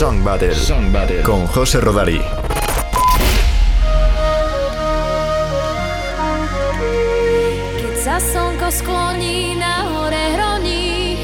Song 0.00 0.24
Battle, 0.24 1.20
con 1.20 1.44
José 1.44 1.76
Rodari. 1.76 2.24
Keď 7.76 7.94
sa 8.00 8.16
slnko 8.16 8.72
skloní 8.80 9.60
na 9.60 9.84
hore 9.92 10.24
hroní, 10.40 11.20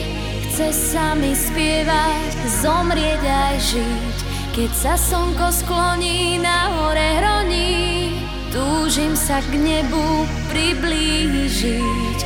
chce 0.53 0.77
sa 0.77 1.17
mi 1.17 1.33
spievať, 1.33 2.37
zomrieť 2.61 3.25
aj 3.25 3.57
žiť. 3.65 4.17
Keď 4.53 4.71
sa 4.77 5.01
slnko 5.01 5.49
skloní 5.57 6.37
na 6.37 6.69
hore 6.77 7.17
hroní, 7.17 8.13
túžim 8.53 9.17
sa 9.17 9.41
k 9.41 9.57
nebu 9.57 10.29
priblížiť. 10.53 12.19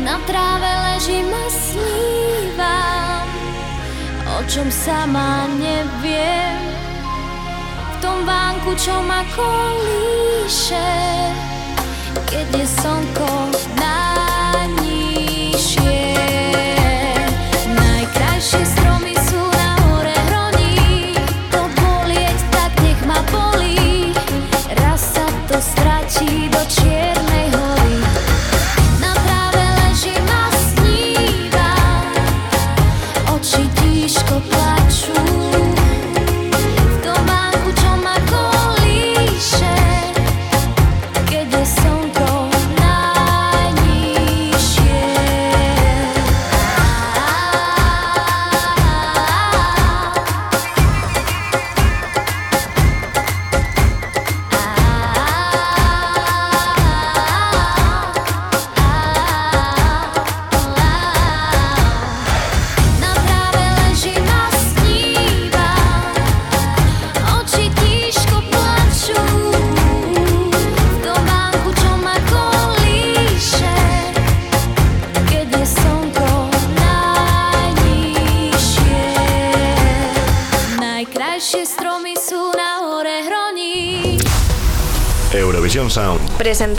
Na 0.00 0.16
tráve 0.24 0.64
ležím 0.64 1.28
a 1.28 1.44
snívam, 1.52 3.39
o 4.38 4.44
čom 4.46 4.70
sama 4.70 5.50
neviem. 5.58 6.60
V 7.90 7.96
tom 7.98 8.22
vánku, 8.22 8.76
čo 8.78 8.94
ma 9.02 9.26
kolíše, 9.34 10.92
keď 12.28 12.46
je 12.54 12.66
slnko 12.66 13.32
najnižšie. 13.76 14.19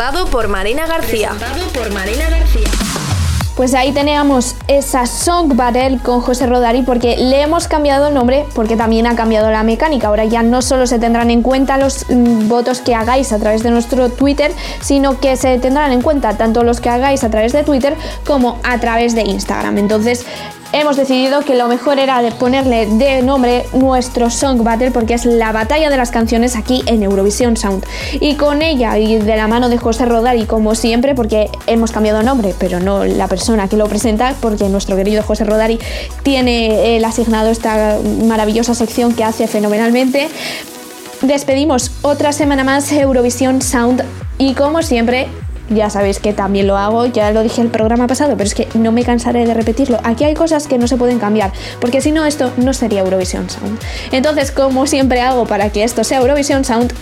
Presentado 0.01 0.31
por 0.31 0.47
Marina 0.47 0.87
García. 0.87 1.29
Presentado 1.29 1.67
por 1.73 1.91
Marina 1.93 2.27
García. 2.27 2.67
Pues 3.55 3.75
ahí 3.75 3.91
teníamos 3.91 4.55
esa 4.67 5.05
Song 5.05 5.55
Battle 5.55 5.99
con 6.03 6.21
José 6.21 6.47
Rodari 6.47 6.81
porque 6.81 7.17
le 7.17 7.43
hemos 7.43 7.67
cambiado 7.67 8.07
el 8.07 8.15
nombre 8.15 8.47
porque 8.55 8.75
también 8.75 9.05
ha 9.05 9.15
cambiado 9.15 9.51
la 9.51 9.61
mecánica. 9.61 10.07
Ahora 10.07 10.25
ya 10.25 10.41
no 10.41 10.63
solo 10.63 10.87
se 10.87 10.97
tendrán 10.97 11.29
en 11.29 11.43
cuenta 11.43 11.77
los 11.77 12.09
mm, 12.09 12.47
votos 12.47 12.81
que 12.81 12.95
hagáis 12.95 13.31
a 13.31 13.37
través 13.37 13.61
de 13.61 13.69
nuestro 13.69 14.09
Twitter, 14.09 14.51
sino 14.79 15.19
que 15.19 15.35
se 15.35 15.59
tendrán 15.59 15.91
en 15.91 16.01
cuenta 16.01 16.35
tanto 16.35 16.63
los 16.63 16.81
que 16.81 16.89
hagáis 16.89 17.23
a 17.23 17.29
través 17.29 17.53
de 17.53 17.63
Twitter 17.63 17.95
como 18.25 18.59
a 18.63 18.79
través 18.79 19.13
de 19.13 19.21
Instagram. 19.21 19.77
Entonces 19.77 20.25
hemos 20.73 20.95
decidido 20.97 21.41
que 21.41 21.55
lo 21.55 21.67
mejor 21.67 21.99
era 21.99 22.21
ponerle 22.31 22.85
de 22.85 23.21
nombre 23.21 23.65
nuestro 23.73 24.29
Song 24.29 24.63
Battle 24.63 24.91
porque 24.91 25.13
es 25.13 25.25
la 25.25 25.51
batalla 25.51 25.89
de 25.89 25.97
las 25.97 26.11
canciones 26.11 26.55
aquí 26.55 26.83
en 26.85 27.03
Eurovisión 27.03 27.57
Sound. 27.57 27.85
Y 28.13 28.35
con 28.35 28.61
ella 28.61 28.97
y 28.97 29.19
de 29.19 29.35
la 29.35 29.47
mano 29.47 29.69
de 29.69 29.77
José 29.77 30.05
Rodari, 30.05 30.45
como 30.45 30.75
siempre, 30.75 31.15
porque 31.15 31.49
hemos 31.67 31.91
cambiado 31.91 32.23
nombre, 32.23 32.55
pero 32.57 32.79
no 32.79 33.03
la 33.03 33.27
persona 33.27 33.67
que 33.67 33.77
lo 33.77 33.87
presenta, 33.87 34.35
porque 34.41 34.69
nuestro 34.69 34.95
querido 34.95 35.23
José 35.23 35.43
Rodari 35.43 35.79
tiene 36.23 36.95
el 36.97 37.05
asignado 37.05 37.49
esta 37.49 37.97
maravillosa 38.25 38.73
sección 38.73 39.13
que 39.13 39.23
hace 39.23 39.47
fenomenalmente. 39.47 40.29
Despedimos 41.21 41.91
otra 42.01 42.31
semana 42.33 42.63
más 42.63 42.91
Eurovisión 42.91 43.61
Sound 43.61 44.03
y 44.37 44.55
como 44.55 44.81
siempre 44.81 45.27
ya 45.73 45.89
sabéis 45.89 46.19
que 46.19 46.33
también 46.33 46.67
lo 46.67 46.77
hago, 46.77 47.05
ya 47.05 47.31
lo 47.31 47.43
dije 47.43 47.61
el 47.61 47.69
programa 47.69 48.07
pasado, 48.07 48.33
pero 48.37 48.47
es 48.47 48.55
que 48.55 48.67
no 48.73 48.91
me 48.91 49.03
cansaré 49.03 49.45
de 49.45 49.53
repetirlo. 49.53 49.99
Aquí 50.03 50.23
hay 50.23 50.33
cosas 50.33 50.67
que 50.67 50.77
no 50.77 50.87
se 50.87 50.97
pueden 50.97 51.19
cambiar, 51.19 51.51
porque 51.79 52.01
si 52.01 52.11
no 52.11 52.25
esto 52.25 52.51
no 52.57 52.73
sería 52.73 53.01
Eurovisión 53.01 53.49
Sound. 53.49 53.79
Entonces, 54.11 54.51
como 54.51 54.85
siempre 54.87 55.21
hago 55.21 55.45
para 55.45 55.69
que 55.69 55.83
esto 55.83 56.03
sea 56.03 56.19
Eurovisión 56.19 56.65
Sound, 56.65 56.93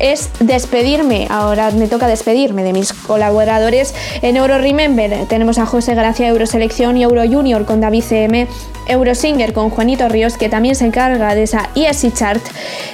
es 0.00 0.30
despedirme. 0.40 1.26
Ahora 1.30 1.70
me 1.70 1.86
toca 1.86 2.08
despedirme 2.08 2.64
de 2.64 2.72
mis 2.72 2.92
colaboradores 2.92 3.94
en 4.22 4.36
Euro 4.36 4.58
Remember. 4.58 5.26
Tenemos 5.26 5.58
a 5.58 5.66
José 5.66 5.94
Gracia 5.94 6.26
Euroselección 6.28 6.96
y 6.96 7.04
Euro 7.04 7.22
Junior 7.30 7.64
con 7.66 7.80
David 7.80 8.02
CM, 8.02 8.48
Eurosinger 8.88 9.52
con 9.52 9.70
Juanito 9.70 10.08
Ríos, 10.08 10.36
que 10.36 10.48
también 10.48 10.74
se 10.74 10.86
encarga 10.86 11.34
de 11.34 11.44
esa 11.44 11.68
ESI 11.74 12.12
Chart. 12.12 12.42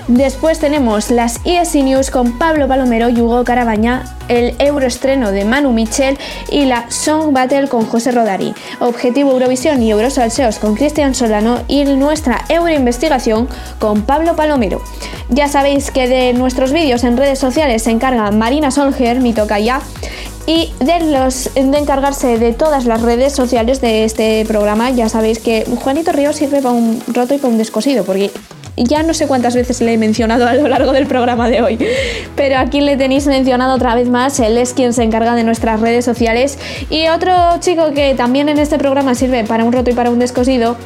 Después 0.08 0.58
tenemos 0.58 1.10
las 1.10 1.40
ESI 1.44 1.84
News 1.84 2.10
con 2.10 2.38
Pablo 2.38 2.68
Palomero 2.68 3.08
y 3.08 3.20
Hugo 3.20 3.44
Carabaña, 3.44 4.15
el 4.28 4.54
Euroestreno 4.58 5.32
de 5.32 5.44
Manu 5.44 5.72
Michel 5.72 6.18
y 6.50 6.64
la 6.64 6.90
Song 6.90 7.32
Battle 7.32 7.68
con 7.68 7.86
José 7.86 8.12
Rodari. 8.12 8.54
Objetivo 8.80 9.32
Eurovisión 9.32 9.82
y 9.82 9.90
Eurosalseos 9.90 10.58
con 10.58 10.74
Cristian 10.74 11.14
Solano 11.14 11.60
y 11.68 11.84
nuestra 11.84 12.44
Euroinvestigación 12.48 13.48
con 13.78 14.02
Pablo 14.02 14.36
Palomero. 14.36 14.82
Ya 15.28 15.48
sabéis 15.48 15.90
que 15.90 16.08
de 16.08 16.32
nuestros 16.32 16.72
vídeos 16.72 17.04
en 17.04 17.16
redes 17.16 17.38
sociales 17.38 17.82
se 17.82 17.90
encarga 17.90 18.30
Marina 18.30 18.70
Solger, 18.70 19.20
mi 19.20 19.32
tocaya, 19.32 19.80
y 20.46 20.72
de, 20.78 21.00
los, 21.00 21.50
de 21.54 21.78
encargarse 21.78 22.38
de 22.38 22.52
todas 22.52 22.86
las 22.86 23.02
redes 23.02 23.32
sociales 23.32 23.80
de 23.80 24.04
este 24.04 24.44
programa, 24.46 24.90
ya 24.90 25.08
sabéis 25.08 25.40
que 25.40 25.66
Juanito 25.82 26.12
Ríos 26.12 26.36
sirve 26.36 26.62
para 26.62 26.74
un 26.74 27.02
roto 27.08 27.34
y 27.34 27.38
para 27.38 27.52
un 27.52 27.58
descosido, 27.58 28.04
porque 28.04 28.30
ya 28.76 29.02
no 29.02 29.14
sé 29.14 29.26
cuántas 29.26 29.54
veces 29.54 29.80
le 29.80 29.94
he 29.94 29.98
mencionado 29.98 30.46
a 30.46 30.54
lo 30.54 30.68
largo 30.68 30.92
del 30.92 31.06
programa 31.06 31.48
de 31.48 31.62
hoy, 31.62 31.78
pero 32.36 32.58
aquí 32.58 32.80
le 32.80 32.96
tenéis 32.96 33.26
mencionado 33.26 33.74
otra 33.74 33.94
vez 33.94 34.08
más, 34.08 34.38
él 34.40 34.58
es 34.58 34.74
quien 34.74 34.92
se 34.92 35.02
encarga 35.02 35.34
de 35.34 35.44
nuestras 35.44 35.80
redes 35.80 36.04
sociales. 36.04 36.58
Y 36.90 37.08
otro 37.08 37.32
chico 37.60 37.92
que 37.94 38.14
también 38.14 38.48
en 38.48 38.58
este 38.58 38.78
programa 38.78 39.14
sirve 39.14 39.44
para 39.44 39.64
un 39.64 39.72
roto 39.72 39.90
y 39.90 39.94
para 39.94 40.10
un 40.10 40.18
descosido 40.18 40.76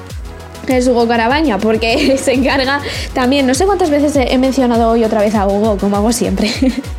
es 0.71 0.89
Hugo 0.89 1.07
Carabaña, 1.07 1.59
porque 1.59 2.17
se 2.23 2.35
encarga 2.35 2.81
también, 3.13 3.47
no 3.47 3.55
sé 3.55 3.67
cuántas 3.67 3.91
veces 3.91 4.17
he 4.17 4.39
mencionado 4.39 4.91
hoy 4.91 5.05
otra 5.05 5.21
vez 5.21 5.35
a 5.35 5.47
Hugo, 5.47 5.77
como 5.79 5.97
hago 5.97 6.13
siempre, 6.13 6.51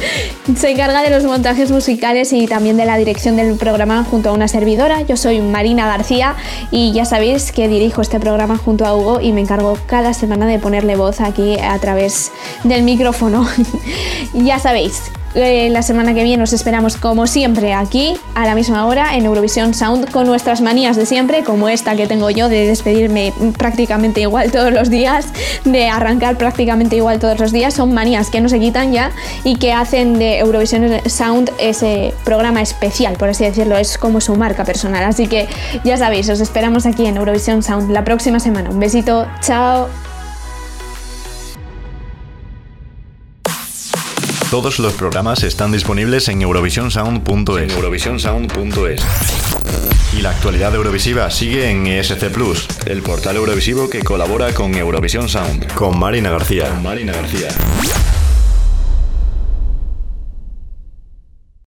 se 0.58 0.72
encarga 0.72 1.02
de 1.02 1.10
los 1.10 1.24
montajes 1.24 1.72
musicales 1.72 2.34
y 2.34 2.48
también 2.48 2.78
de 2.78 2.86
la 2.86 2.98
dirección 2.98 3.36
del 3.36 3.56
programa 3.56 4.04
junto 4.10 4.30
a 4.30 4.34
una 4.34 4.48
servidora. 4.48 5.02
Yo 5.02 5.18
soy 5.18 5.40
Marina 5.40 5.88
García 5.88 6.36
y 6.72 6.92
ya 6.94 7.06
sabéis 7.06 7.52
que 7.52 7.68
dirijo 7.68 8.02
este 8.02 8.20
programa 8.20 8.58
junto 8.58 8.86
a 8.86 8.96
Hugo 8.96 9.22
y 9.22 9.34
me 9.34 9.42
encargo 9.42 9.78
cada 9.88 10.14
semana 10.14 10.46
de 10.46 10.60
ponerle 10.60 10.96
voz 10.96 11.22
aquí 11.22 11.58
a 11.60 11.78
través 11.80 12.32
del 12.64 12.84
micrófono. 12.84 13.48
ya 14.34 14.60
sabéis, 14.60 15.04
eh, 15.34 15.70
la 15.70 15.82
semana 15.82 16.14
que 16.14 16.24
viene 16.24 16.44
os 16.44 16.54
esperamos 16.54 16.98
como 16.98 17.28
siempre 17.28 17.74
aquí 17.74 18.16
a 18.36 18.46
la 18.46 18.56
misma 18.56 18.86
hora 18.86 19.16
en 19.16 19.26
Eurovisión 19.26 19.74
Sound 19.74 20.12
con 20.12 20.28
nuestras 20.28 20.62
manías 20.62 20.98
de 20.98 21.06
siempre, 21.06 21.44
como 21.44 21.70
esta 21.70 21.96
que 21.96 22.08
tengo 22.08 22.30
yo 22.30 22.50
de 22.50 22.68
despedirme 22.68 23.34
prácticamente 23.58 24.22
igual 24.22 24.52
todos 24.52 24.72
los 24.72 24.90
días, 24.90 25.28
de 25.64 25.88
arrancar 25.88 26.38
prácticamente 26.38 26.96
igual 26.96 27.20
todos 27.20 27.40
los 27.40 27.52
días. 27.52 27.74
Son 27.74 27.94
manías 27.94 28.30
que 28.30 28.42
no 28.42 28.50
se 28.50 28.60
quitan 28.60 28.92
ya 28.92 29.12
y 29.44 29.56
que 29.56 29.74
hacen 29.74 30.20
de 30.20 30.40
Eurovisión 30.40 30.88
Sound 31.06 31.52
ese 31.60 32.14
programa 32.24 32.62
especial, 32.62 33.16
por 33.16 33.30
así 33.30 33.46
decirlo, 33.46 33.78
es 33.78 33.98
como 33.98 34.22
su 34.22 34.36
marca 34.36 34.66
personal. 34.66 35.04
Así 35.04 35.28
que 35.28 35.48
ya 35.84 35.98
sabéis, 35.98 36.30
os 36.30 36.40
esperamos 36.40 36.86
aquí 36.86 37.06
en 37.06 37.18
Eurovisión 37.18 37.64
Sound 37.64 37.92
la 37.92 38.04
próxima 38.04 38.40
semana. 38.40 38.70
Un 38.70 38.80
besito, 38.80 39.28
chao. 39.42 40.11
Todos 44.52 44.80
los 44.80 44.92
programas 44.96 45.44
están 45.44 45.72
disponibles 45.72 46.28
en 46.28 46.42
eurovisionsound.es. 46.42 47.74
eurovisionsound.es. 47.74 49.02
Y 50.12 50.22
la 50.22 50.32
actualidad 50.32 50.76
eurovisiva 50.76 51.32
sigue 51.32 51.72
en 51.72 51.88
ESC 51.88 52.30
Plus, 52.34 52.68
el 52.86 53.02
portal 53.02 53.38
eurovisivo 53.38 53.90
que 53.90 54.04
colabora 54.04 54.54
con 54.54 54.76
Eurovisión 54.76 55.30
Sound. 55.30 55.72
Con 55.74 55.98
Marina 55.98 56.32
García. 56.32 56.68
Con 56.68 56.84
Marina 56.84 57.14
García. 57.14 57.48